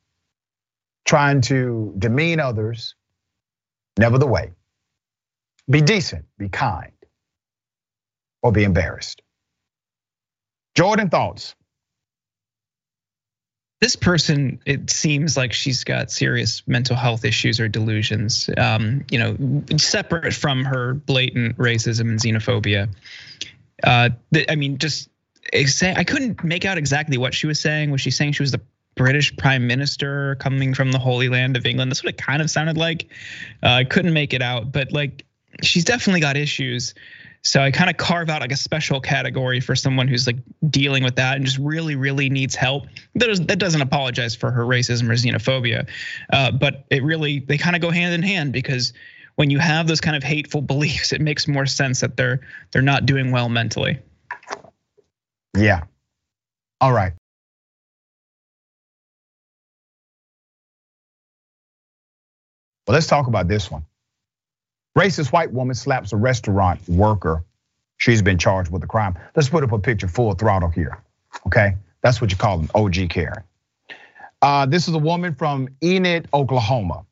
[1.05, 2.95] trying to demean others,
[3.99, 4.53] never the way.
[5.69, 6.93] Be decent, be kind,
[8.43, 9.23] or be embarrassed.
[10.75, 11.55] Jordan, thoughts?
[13.81, 18.49] This person, it seems like she's got serious mental health issues or delusions.
[18.57, 19.37] Um, you know,
[19.77, 22.89] separate from her blatant racism and xenophobia.
[23.85, 24.11] Uh,
[24.49, 25.11] I mean, just
[25.55, 27.91] I couldn't make out exactly what she was saying.
[27.91, 28.61] Was she saying she was the
[28.95, 31.91] British prime minister coming from the Holy Land of England?
[31.91, 33.09] That's what it kind of sounded like.
[33.63, 35.25] Uh, I couldn't make it out, but like
[35.63, 36.95] she's definitely got issues.
[37.43, 41.05] So I kind of carve out like a special category for someone who's like dealing
[41.05, 42.87] with that and just really, really needs help.
[43.15, 45.89] That doesn't apologize for her racism or xenophobia,
[46.33, 48.93] uh, but it really they kind of go hand in hand because
[49.37, 52.41] when you have those kind of hateful beliefs, it makes more sense that they're
[52.73, 54.01] they're not doing well mentally.
[55.57, 55.85] Yeah.
[56.81, 57.13] All right.
[62.87, 63.85] Well, let's talk about this one.
[64.97, 67.45] Racist white woman slaps a restaurant worker.
[67.99, 69.19] She's been charged with a crime.
[69.35, 70.99] Let's put up a picture full throttle here.
[71.47, 73.43] Okay, that's what you call an OG Karen.
[74.43, 77.05] Uh, this is a woman from Enid, Oklahoma,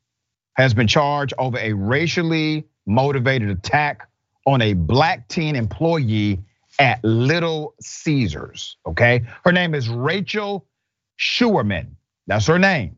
[0.54, 4.08] has been charged over a racially motivated attack
[4.46, 6.38] on a black teen employee
[6.78, 8.76] at Little Caesars.
[8.86, 10.66] Okay, her name is Rachel
[11.18, 11.88] Schuerman.
[12.26, 12.96] That's her name.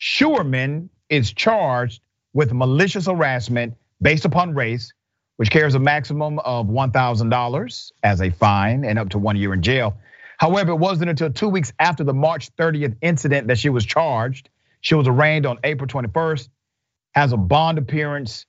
[0.00, 4.92] Schuerman is charged with malicious harassment based upon race,
[5.36, 9.62] which carries a maximum of $1,000 as a fine and up to one year in
[9.62, 9.96] jail.
[10.38, 14.50] However, it wasn't until two weeks after the March 30th incident that she was charged.
[14.82, 16.48] She was arraigned on April 21st,
[17.14, 18.44] has a bond appearance,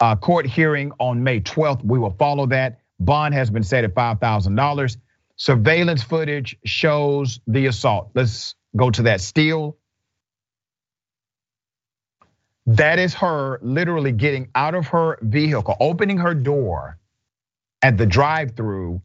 [0.00, 1.82] uh, court hearing on May 12th.
[1.84, 2.81] We will follow that.
[3.00, 4.96] Bond has been set at $5,000.
[5.36, 8.10] Surveillance footage shows the assault.
[8.14, 9.76] Let's go to that still.
[12.66, 16.98] That is her literally getting out of her vehicle, opening her door
[17.82, 19.02] at the drive through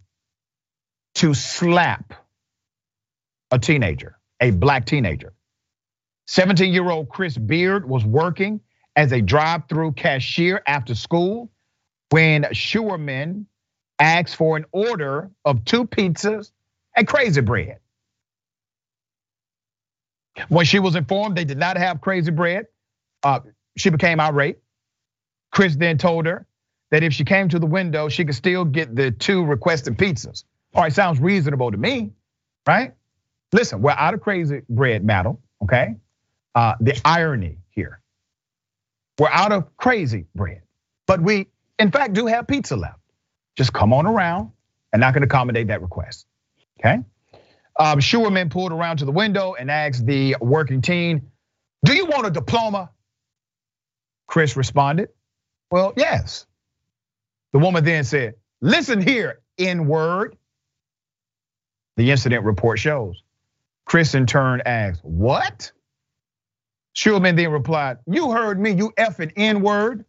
[1.15, 2.13] to slap
[3.49, 5.33] a teenager, a black teenager.
[6.27, 8.59] 17 year old Chris Beard was working
[8.95, 11.49] as a drive through cashier after school
[12.09, 13.45] when Schuerman
[13.99, 16.51] asked for an order of two pizzas
[16.95, 17.79] and crazy bread.
[20.49, 22.67] When she was informed they did not have crazy bread,
[23.23, 23.39] uh,
[23.75, 24.59] she became irate.
[25.51, 26.45] Chris then told her
[26.91, 30.43] that if she came to the window, she could still get the two requested pizzas.
[30.75, 32.11] All right, sounds reasonable to me,
[32.67, 32.93] right?
[33.51, 35.95] Listen, we're out of crazy bread, madam, okay?
[36.53, 38.01] Uh, the irony here.
[39.19, 40.61] We're out of crazy bread,
[41.07, 41.47] but we,
[41.79, 42.96] in fact, do have pizza left.
[43.57, 44.51] Just come on around
[44.93, 46.27] and I can accommodate that request.
[46.79, 46.99] Okay.
[47.79, 51.31] Um, Schuerman pulled around to the window and asked the working teen,
[51.83, 52.91] Do you want a diploma?
[54.27, 55.09] Chris responded,
[55.71, 56.45] Well, yes.
[57.53, 60.37] The woman then said, Listen here, N word.
[61.97, 63.21] The incident report shows.
[63.85, 65.71] Chris in turn asked, What?
[66.95, 70.05] Schuerman then replied, You heard me, you effing N word.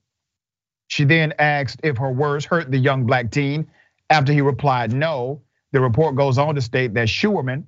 [0.89, 3.68] She then asked if her words hurt the young black teen.
[4.11, 7.64] After he replied no, the report goes on to state that Schuerman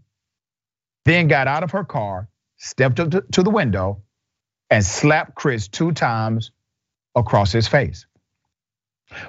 [1.05, 4.03] then got out of her car, stepped up to the window,
[4.71, 6.51] and slapped Chris two times
[7.15, 8.07] across his face.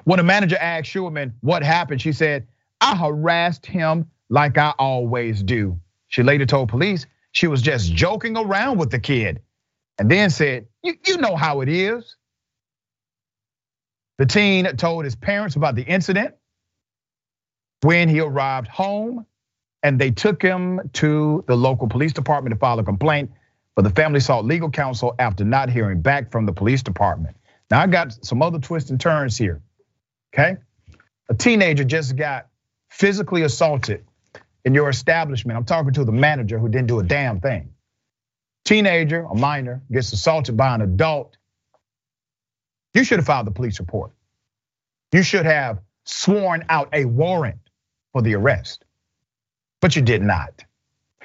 [0.04, 2.48] When the manager asked Schuerman what happened, she said,
[2.80, 5.80] I harassed him like I always do.
[6.08, 9.42] She later told police she was just joking around with the kid
[9.98, 12.16] and then said, you, you know how it is.
[14.22, 16.36] The teen told his parents about the incident
[17.82, 19.26] when he arrived home,
[19.82, 23.32] and they took him to the local police department to file a complaint.
[23.76, 27.36] But the family sought legal counsel after not hearing back from the police department.
[27.72, 29.59] Now I got some other twists and turns here.
[30.36, 30.57] Okay,
[31.28, 32.45] a teenager just got
[32.91, 34.05] physically assaulted
[34.63, 35.57] in your establishment.
[35.57, 37.74] I'm talking to the manager who didn't do a damn thing.
[38.65, 41.38] Teenager, a minor, gets assaulted by an adult.
[42.94, 44.12] You should have filed the police report.
[45.12, 47.60] You should have sworn out a warrant
[48.12, 48.86] for the arrest,
[49.80, 50.64] but you did not.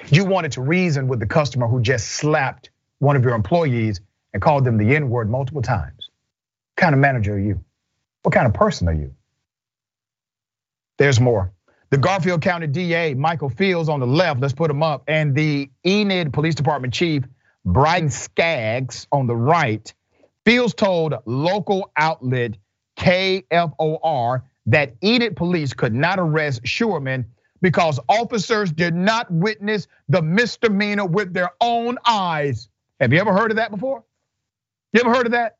[0.09, 4.01] You wanted to reason with the customer who just slapped one of your employees
[4.33, 6.11] and called them the N word multiple times.
[6.75, 7.65] What kind of manager are you?
[8.23, 9.15] What kind of person are you?
[10.99, 11.53] There's more.
[11.91, 15.71] The Garfield County DA, Michael Fields on the left, let's put him up, and the
[15.87, 17.23] Enid Police Department Chief,
[17.65, 19.93] Brian Skaggs on the right.
[20.47, 22.53] Fields told local outlet
[23.01, 27.25] KFOR that Enid police could not arrest Schuerman
[27.63, 32.69] because officers did not witness the misdemeanor with their own eyes.
[33.01, 34.05] Have you ever heard of that before?
[34.93, 35.57] You ever heard of that?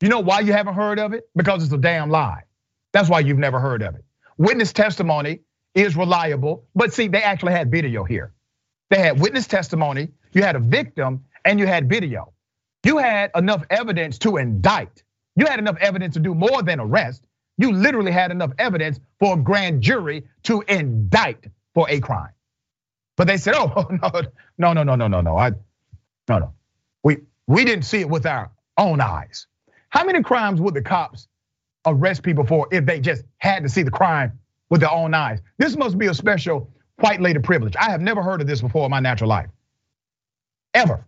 [0.00, 1.28] You know why you haven't heard of it?
[1.34, 2.44] Because it's a damn lie.
[2.92, 4.04] That's why you've never heard of it.
[4.38, 5.40] Witness testimony
[5.74, 8.32] is reliable, but see, they actually had video here.
[8.88, 12.32] They had witness testimony, you had a victim, and you had video.
[12.84, 15.02] You had enough evidence to indict.
[15.36, 17.26] You had enough evidence to do more than arrest.
[17.58, 22.32] You literally had enough evidence for a grand jury to indict for a crime.
[23.16, 24.10] But they said, oh, no,
[24.58, 25.36] no, no, no, no, no, no.
[25.36, 25.50] I,
[26.28, 26.54] no, no.
[27.02, 29.46] We, we didn't see it with our own eyes.
[29.90, 31.28] How many crimes would the cops
[31.86, 34.38] arrest people for if they just had to see the crime
[34.70, 35.40] with their own eyes?
[35.58, 37.76] This must be a special white lady privilege.
[37.76, 39.50] I have never heard of this before in my natural life.
[40.74, 41.06] Ever.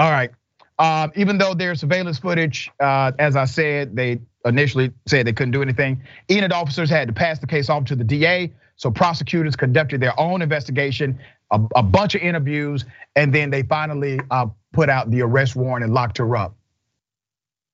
[0.00, 0.30] All right.
[0.78, 5.52] Uh, even though there's surveillance footage, uh, as I said, they initially said they couldn't
[5.52, 6.02] do anything.
[6.30, 8.50] Enid officers had to pass the case off to the DA.
[8.76, 11.20] So prosecutors conducted their own investigation,
[11.50, 15.84] a, a bunch of interviews, and then they finally uh, put out the arrest warrant
[15.84, 16.56] and locked her up.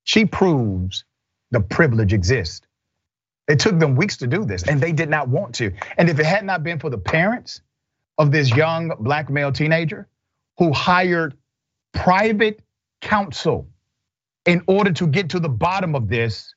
[0.03, 1.05] She proves
[1.51, 2.67] the privilege exists.
[3.47, 5.71] It took them weeks to do this, and they did not want to.
[5.97, 7.61] And if it had not been for the parents
[8.17, 10.09] of this young black male teenager
[10.57, 11.33] who hired
[11.97, 12.61] private
[13.01, 13.67] counsel
[14.45, 16.53] in order to get to the bottom of this,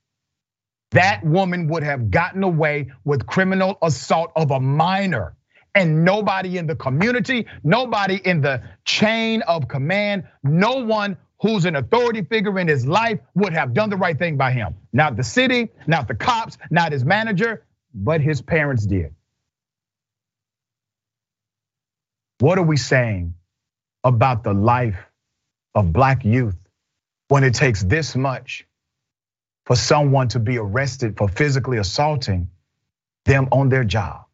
[0.93, 5.35] that woman would have gotten away with criminal assault of a minor.
[5.75, 11.77] And nobody in the community, nobody in the chain of command, no one who's an
[11.77, 14.75] authority figure in his life would have done the right thing by him.
[14.93, 17.65] Not the city, not the cops, not his manager,
[17.95, 19.15] but his parents did.
[22.41, 23.35] What are we saying
[24.05, 25.10] about the life
[25.75, 26.57] of black youth
[27.29, 28.67] when it takes this much
[29.67, 32.51] for someone to be arrested for physically assaulting
[33.25, 34.27] them on their job.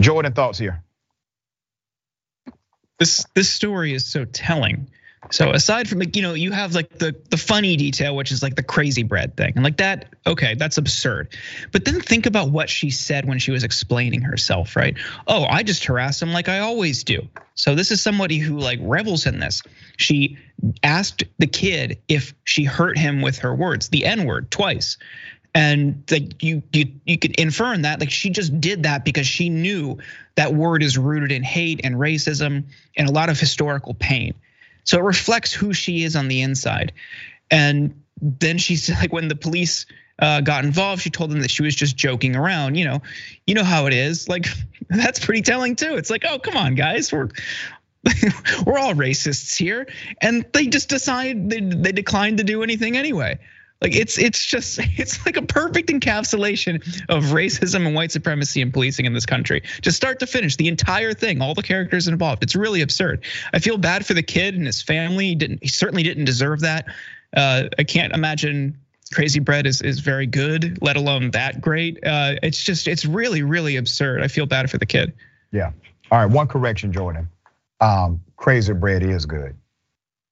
[0.00, 0.82] Jordan, thoughts here?
[2.98, 4.90] This this story is so telling.
[5.30, 8.42] So aside from like, you know, you have like the the funny detail, which is
[8.42, 9.52] like the crazy bread thing.
[9.54, 11.36] And like that, okay, that's absurd.
[11.72, 14.96] But then think about what she said when she was explaining herself, right?
[15.26, 17.28] Oh, I just harass him like I always do.
[17.54, 19.62] So this is somebody who like revels in this.
[19.96, 20.38] She
[20.82, 24.96] asked the kid if she hurt him with her words, the N-word twice.
[25.54, 29.26] And like you, you, you could infer in that, like she just did that because
[29.26, 29.98] she knew
[30.36, 32.64] that word is rooted in hate and racism
[32.96, 34.34] and a lot of historical pain.
[34.88, 36.94] So it reflects who she is on the inside.
[37.50, 39.84] And then she's like, when the police
[40.18, 42.76] uh, got involved, she told them that she was just joking around.
[42.76, 43.02] You know,
[43.46, 44.30] you know how it is.
[44.30, 44.46] Like
[44.88, 45.96] that's pretty telling too.
[45.96, 47.28] It's like, oh come on, guys, we're
[48.64, 49.86] we're all racists here,
[50.22, 53.38] and they just decide they they declined to do anything anyway.
[53.80, 56.76] Like it's it's just it's like a perfect encapsulation
[57.08, 59.62] of racism and white supremacy and policing in this country.
[59.80, 62.42] Just start to finish, the entire thing, all the characters involved.
[62.42, 63.24] It's really absurd.
[63.52, 65.28] I feel bad for the kid and his family.
[65.28, 66.86] He didn't he certainly didn't deserve that.
[67.36, 68.78] Uh, I can't imagine
[69.12, 71.98] Crazy Bread is is very good, let alone that great.
[72.04, 74.22] Uh, it's just it's really really absurd.
[74.22, 75.12] I feel bad for the kid.
[75.52, 75.72] Yeah.
[76.10, 77.28] All right, one correction, Jordan.
[77.80, 79.56] Um, crazy bread is good.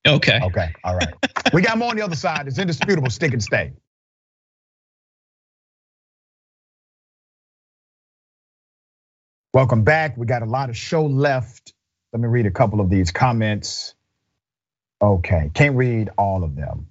[0.06, 0.40] Okay.
[0.42, 0.72] Okay.
[0.84, 1.14] All right.
[1.52, 2.46] we got more on the other side.
[2.48, 3.10] It's indisputable.
[3.10, 3.72] Stick and stay.
[9.52, 10.16] Welcome back.
[10.16, 11.74] We got a lot of show left.
[12.12, 13.94] Let me read a couple of these comments.
[15.02, 16.88] Okay, can't read all of them.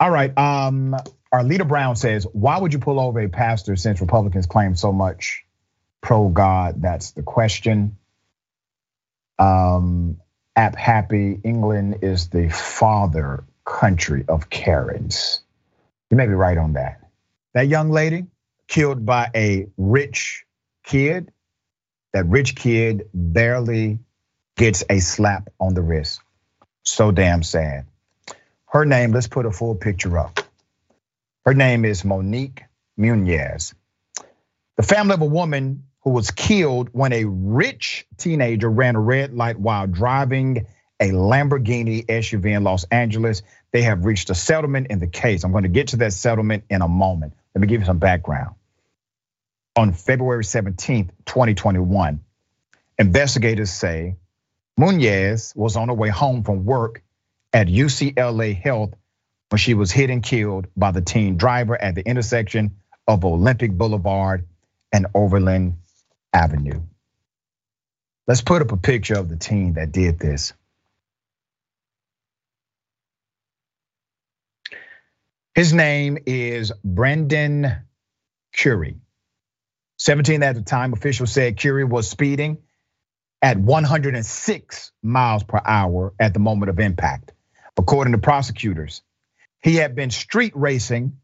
[0.00, 0.96] All right, um,
[1.32, 5.44] Arlita Brown says, why would you pull over a pastor since Republicans claim so much
[6.02, 6.82] pro God?
[6.82, 7.98] That's the question.
[9.38, 10.18] Um,
[10.56, 15.40] App Happy, England is the father country of Karens.
[16.10, 17.00] You may be right on that.
[17.54, 18.26] That young lady
[18.68, 20.44] killed by a rich
[20.84, 21.32] kid,
[22.12, 23.98] that rich kid barely
[24.56, 26.20] gets a slap on the wrist.
[26.84, 27.86] So damn sad.
[28.66, 30.40] Her name, let's put a full picture up.
[31.44, 32.64] Her name is Monique
[32.98, 33.74] Muñoz.
[34.76, 39.34] The family of a woman who was killed when a rich teenager ran a red
[39.34, 40.66] light while driving
[41.00, 43.42] a Lamborghini SUV in Los Angeles.
[43.72, 45.44] They have reached a settlement in the case.
[45.44, 47.32] I'm going to get to that settlement in a moment.
[47.54, 48.54] Let me give you some background.
[49.76, 52.20] On February 17th, 2021,
[52.98, 54.16] investigators say
[54.78, 57.02] Muñoz was on her way home from work
[57.52, 58.94] at UCLA Health
[59.48, 62.76] when she was hit and killed by the teen driver at the intersection
[63.08, 64.46] of Olympic Boulevard
[64.92, 65.78] and Overland
[66.34, 66.82] Avenue.
[68.26, 70.54] Let's put up a picture of the teen that did this.
[75.54, 77.76] His name is Brendan
[78.52, 78.96] Curie.
[79.98, 82.58] 17 at the time, officials said Curie was speeding
[83.42, 87.32] at 106 miles per hour at the moment of impact.
[87.76, 89.02] According to prosecutors,
[89.62, 91.18] he had been street racing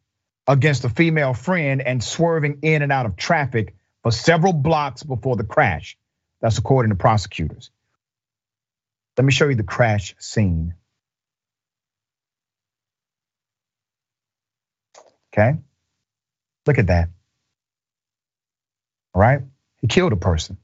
[0.47, 5.37] against a female friend and swerving in and out of traffic for several blocks before
[5.37, 5.97] the crash.
[6.41, 7.71] That's according to prosecutors.
[9.17, 10.75] Let me show you the crash scene.
[15.33, 15.59] Okay,
[16.67, 17.11] look at that.
[19.15, 19.43] All right,
[19.81, 20.57] he killed a person.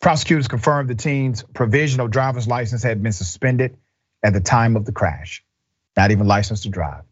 [0.00, 3.76] Prosecutors confirmed the teen's provisional driver's license had been suspended
[4.22, 5.44] at the time of the crash,
[5.96, 7.04] not even licensed to drive.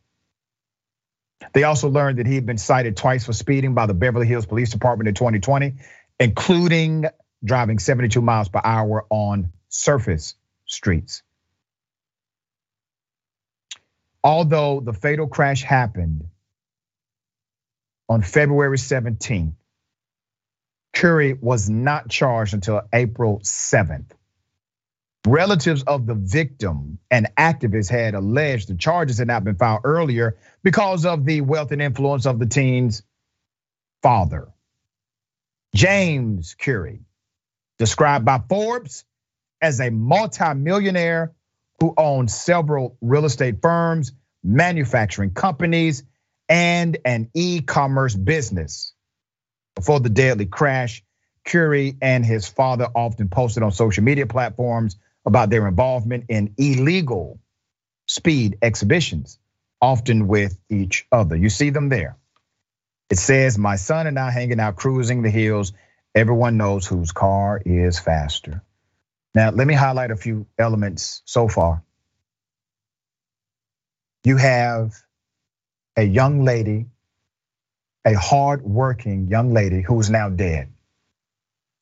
[1.52, 4.46] They also learned that he had been cited twice for speeding by the Beverly Hills
[4.46, 5.74] Police Department in 2020,
[6.18, 7.06] including
[7.44, 10.34] driving 72 miles per hour on surface
[10.66, 11.22] streets.
[14.22, 16.24] Although the fatal crash happened
[18.08, 19.52] on February 17th,
[20.94, 24.10] Curry was not charged until April 7th.
[25.26, 30.36] Relatives of the victim and activists had alleged the charges had not been filed earlier
[30.62, 33.02] because of the wealth and influence of the teen's
[34.02, 34.48] father.
[35.74, 37.00] James Curry,
[37.78, 39.04] described by Forbes
[39.62, 41.32] as a multimillionaire
[41.80, 44.12] who owns several real estate firms,
[44.42, 46.04] manufacturing companies,
[46.50, 48.92] and an e commerce business.
[49.74, 51.02] Before the deadly crash,
[51.46, 57.38] Curry and his father often posted on social media platforms about their involvement in illegal
[58.06, 59.38] speed exhibitions,
[59.80, 61.36] often with each other.
[61.36, 62.16] You see them there.
[63.10, 65.72] It says, My son and I hanging out cruising the hills.
[66.14, 68.62] Everyone knows whose car is faster.
[69.34, 71.82] Now, let me highlight a few elements so far.
[74.24, 74.94] You have
[75.96, 76.86] a young lady,
[78.04, 80.72] a hardworking young lady who is now dead.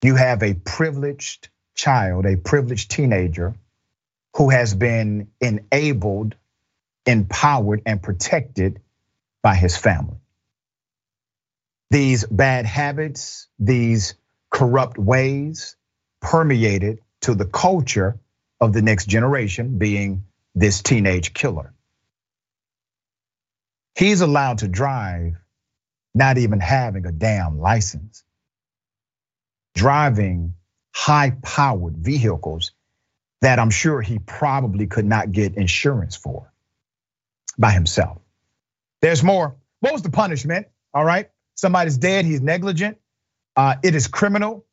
[0.03, 3.55] You have a privileged child, a privileged teenager
[4.37, 6.37] who has been enabled,
[7.07, 8.81] empowered, and protected
[9.43, 10.19] by his family.
[11.91, 14.15] These bad habits, these
[14.51, 15.77] corrupt ways
[16.21, 18.19] permeated to the culture
[18.61, 21.75] of the next generation, being this teenage killer.
[23.97, 25.35] He's allowed to drive,
[26.15, 28.25] not even having a damn license.
[29.75, 30.55] Driving
[30.95, 32.73] high powered vehicles
[33.41, 36.53] that I'm sure he probably could not get insurance for
[37.59, 38.19] by himself.
[39.01, 39.57] There's more.
[39.81, 40.69] What was the punishment?
[40.95, 41.29] All right.
[41.55, 42.99] Somebody's dead, he's negligent.
[43.57, 44.65] Uh, it is criminal.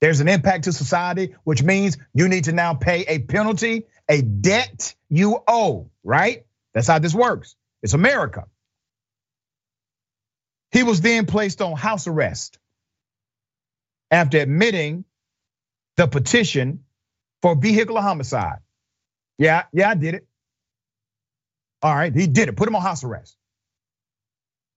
[0.00, 4.22] There's an impact to society, which means you need to now pay a penalty, a
[4.22, 6.46] debt you owe, right?
[6.74, 7.56] That's how this works.
[7.82, 8.46] It's America.
[10.70, 12.58] He was then placed on house arrest
[14.10, 15.04] after admitting
[16.00, 16.82] the petition
[17.42, 18.60] for vehicular homicide.
[19.36, 20.26] Yeah, yeah, I did it.
[21.82, 22.56] All right, he did it.
[22.56, 23.36] Put him on house arrest.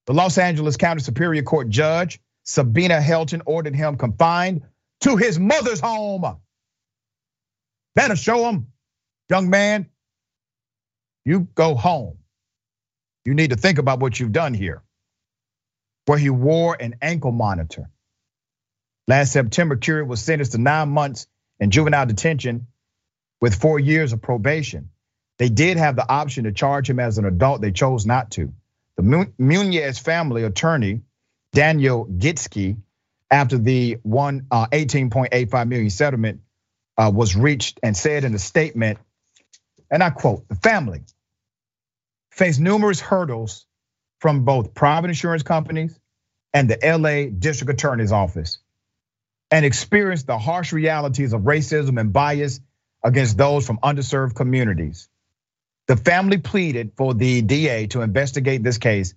[0.06, 4.64] The Los Angeles County Superior Court judge Sabina Helton ordered him confined
[5.00, 6.26] to his mother's home.
[7.96, 8.68] That'll show him,
[9.30, 9.86] young man,
[11.24, 12.18] you go home.
[13.24, 14.84] You need to think about what you've done here.
[16.06, 17.90] Where he wore an ankle monitor.
[19.08, 21.28] Last September, Curie was sentenced to nine months
[21.60, 22.68] in juvenile detention
[23.42, 24.90] with four years of probation.
[25.38, 27.62] They did have the option to charge him as an adult.
[27.62, 28.54] They chose not to.
[28.96, 31.02] The Muñoz family attorney,
[31.52, 32.78] Daniel Gitsky,
[33.30, 36.42] after the one 18.85 uh, million settlement
[36.98, 39.00] uh, was reached and said in a statement,
[39.90, 41.02] and I quote, the family
[42.32, 43.66] faced numerous hurdles
[44.20, 46.00] from both private insurance companies
[46.54, 48.60] and the LA District Attorney's Office
[49.54, 52.60] and experienced the harsh realities of racism and bias
[53.04, 55.08] against those from underserved communities.
[55.86, 59.14] The family pleaded for the DA to investigate this case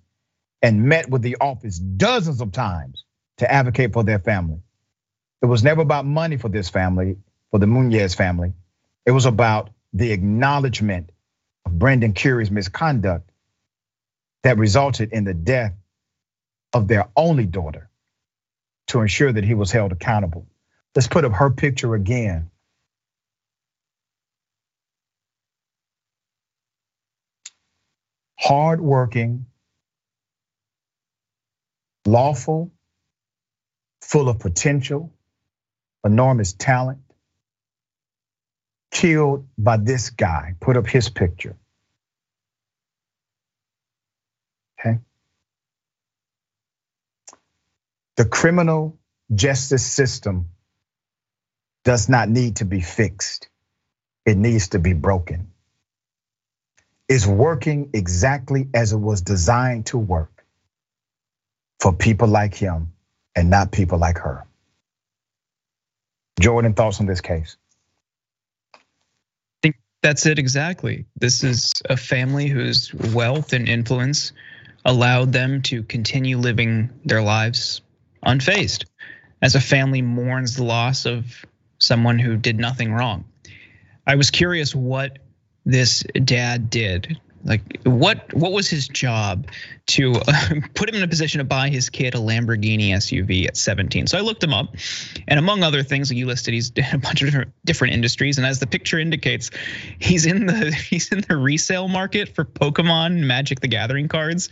[0.61, 3.03] and met with the office dozens of times
[3.37, 4.59] to advocate for their family.
[5.41, 7.17] It was never about money for this family,
[7.49, 8.53] for the Muñoz family.
[9.07, 11.09] It was about the acknowledgement
[11.65, 13.31] of Brendan Curry's misconduct
[14.43, 15.73] that resulted in the death
[16.73, 17.86] of their only daughter
[18.87, 20.47] to ensure that he was held accountable.
[20.95, 22.49] Let's put up her picture again.
[28.39, 29.47] Hardworking,
[32.05, 32.71] lawful,
[34.01, 35.11] full of potential,
[36.05, 36.99] enormous talent,
[38.91, 40.55] killed by this guy.
[40.59, 41.55] Put up his picture.
[44.79, 44.99] Okay.
[48.17, 48.97] The criminal
[49.33, 50.49] justice system
[51.83, 53.47] does not need to be fixed.
[54.25, 55.51] It needs to be broken.
[57.07, 60.43] It's working exactly as it was designed to work
[61.79, 62.91] for people like him
[63.35, 64.45] and not people like her.
[66.39, 67.55] Jordan, thoughts on this case?
[68.73, 68.79] I
[69.61, 71.05] think that's it exactly.
[71.15, 74.33] This is a family whose wealth and influence
[74.83, 77.81] allowed them to continue living their lives
[78.27, 78.85] unfazed
[79.41, 81.45] as a family mourns the loss of
[81.79, 83.25] someone who did nothing wrong.
[84.05, 85.19] I was curious what
[85.65, 89.47] this dad did like what what was his job
[89.87, 90.13] to
[90.75, 94.07] put him in a position to buy his kid a Lamborghini SUV at 17?
[94.07, 94.75] So I looked him up,
[95.27, 98.37] and among other things, you listed, he's in a bunch of different, different industries.
[98.37, 99.49] And as the picture indicates,
[99.99, 104.49] he's in the he's in the resale market for Pokemon Magic the Gathering cards,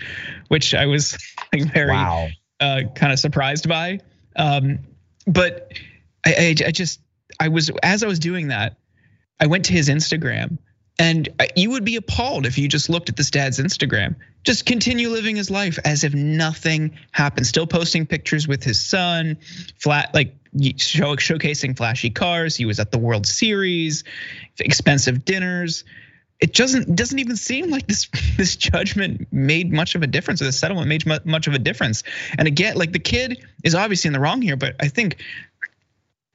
[0.48, 1.18] which I was
[1.54, 2.30] like very wow.
[2.60, 4.00] Uh, kind of surprised by.
[4.36, 4.80] Um,
[5.28, 5.74] but
[6.26, 7.00] I, I, I just
[7.40, 8.78] I was as I was doing that,
[9.40, 10.58] I went to his Instagram
[10.98, 14.16] and you would be appalled if you just looked at this dad's Instagram.
[14.44, 17.48] Just continue living his life as if nothing happened.
[17.48, 19.38] Still posting pictures with his son,
[19.78, 20.36] flat like
[20.78, 22.56] show, showcasing flashy cars.
[22.56, 24.04] He was at the World Series,
[24.60, 25.84] expensive dinners.
[26.40, 28.08] It doesn't doesn't even seem like this
[28.38, 32.04] this judgment made much of a difference or the settlement made much of a difference.
[32.38, 35.18] And again, like the kid is obviously in the wrong here, but I think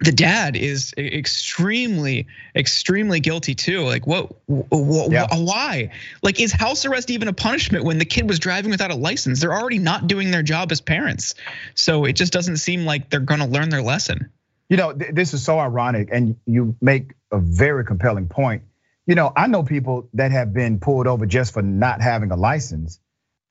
[0.01, 2.27] the dad is extremely
[2.57, 3.83] extremely guilty too.
[3.83, 5.27] Like what, what yeah.
[5.33, 5.91] why?
[6.23, 9.41] Like is house arrest even a punishment when the kid was driving without a license?
[9.41, 11.35] They're already not doing their job as parents.
[11.75, 14.31] So it just doesn't seem like they're going to learn their lesson.
[14.71, 18.63] You know this is so ironic and you make a very compelling point
[19.11, 22.37] you know i know people that have been pulled over just for not having a
[22.37, 23.01] license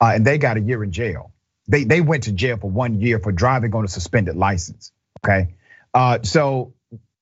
[0.01, 1.31] uh, and they got a year in jail
[1.67, 5.53] they they went to jail for one year for driving on a suspended license okay
[5.93, 6.73] uh, so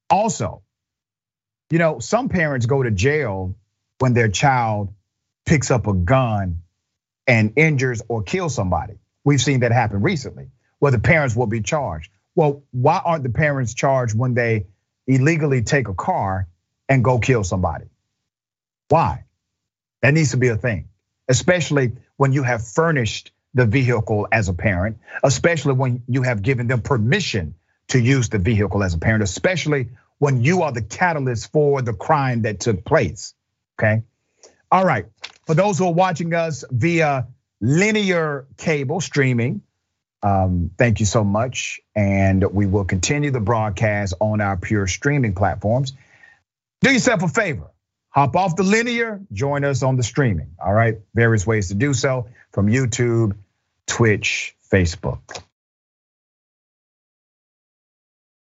[0.10, 0.62] also,
[1.70, 3.56] you know, some parents go to jail
[4.00, 4.94] when their child
[5.46, 6.62] picks up a gun
[7.26, 8.94] and injures or kills somebody.
[9.24, 12.12] We've seen that happen recently, where the parents will be charged.
[12.36, 14.68] Well, why aren't the parents charged when they
[15.08, 16.48] illegally take a car
[16.88, 17.86] and go kill somebody?
[18.90, 19.26] Why?
[20.02, 20.90] That needs to be a thing,
[21.28, 26.68] especially when you have furnished the vehicle as a parent, especially when you have given
[26.68, 27.56] them permission
[27.90, 31.94] to use the vehicle as a parent, especially when you are the catalyst for the
[31.94, 33.34] crime that took place.
[33.80, 34.04] Okay.
[34.72, 35.06] All right.
[35.46, 37.28] For those who are watching us via
[37.62, 39.62] linear cable streaming,
[40.24, 41.80] um, thank you so much.
[41.96, 45.94] And we will continue the broadcast on our pure streaming platforms.
[46.82, 47.72] Do yourself a favor.
[48.18, 50.56] Hop off the linear, join us on the streaming.
[50.60, 50.98] All right.
[51.14, 53.36] Various ways to do so from YouTube,
[53.86, 55.40] Twitch, Facebook.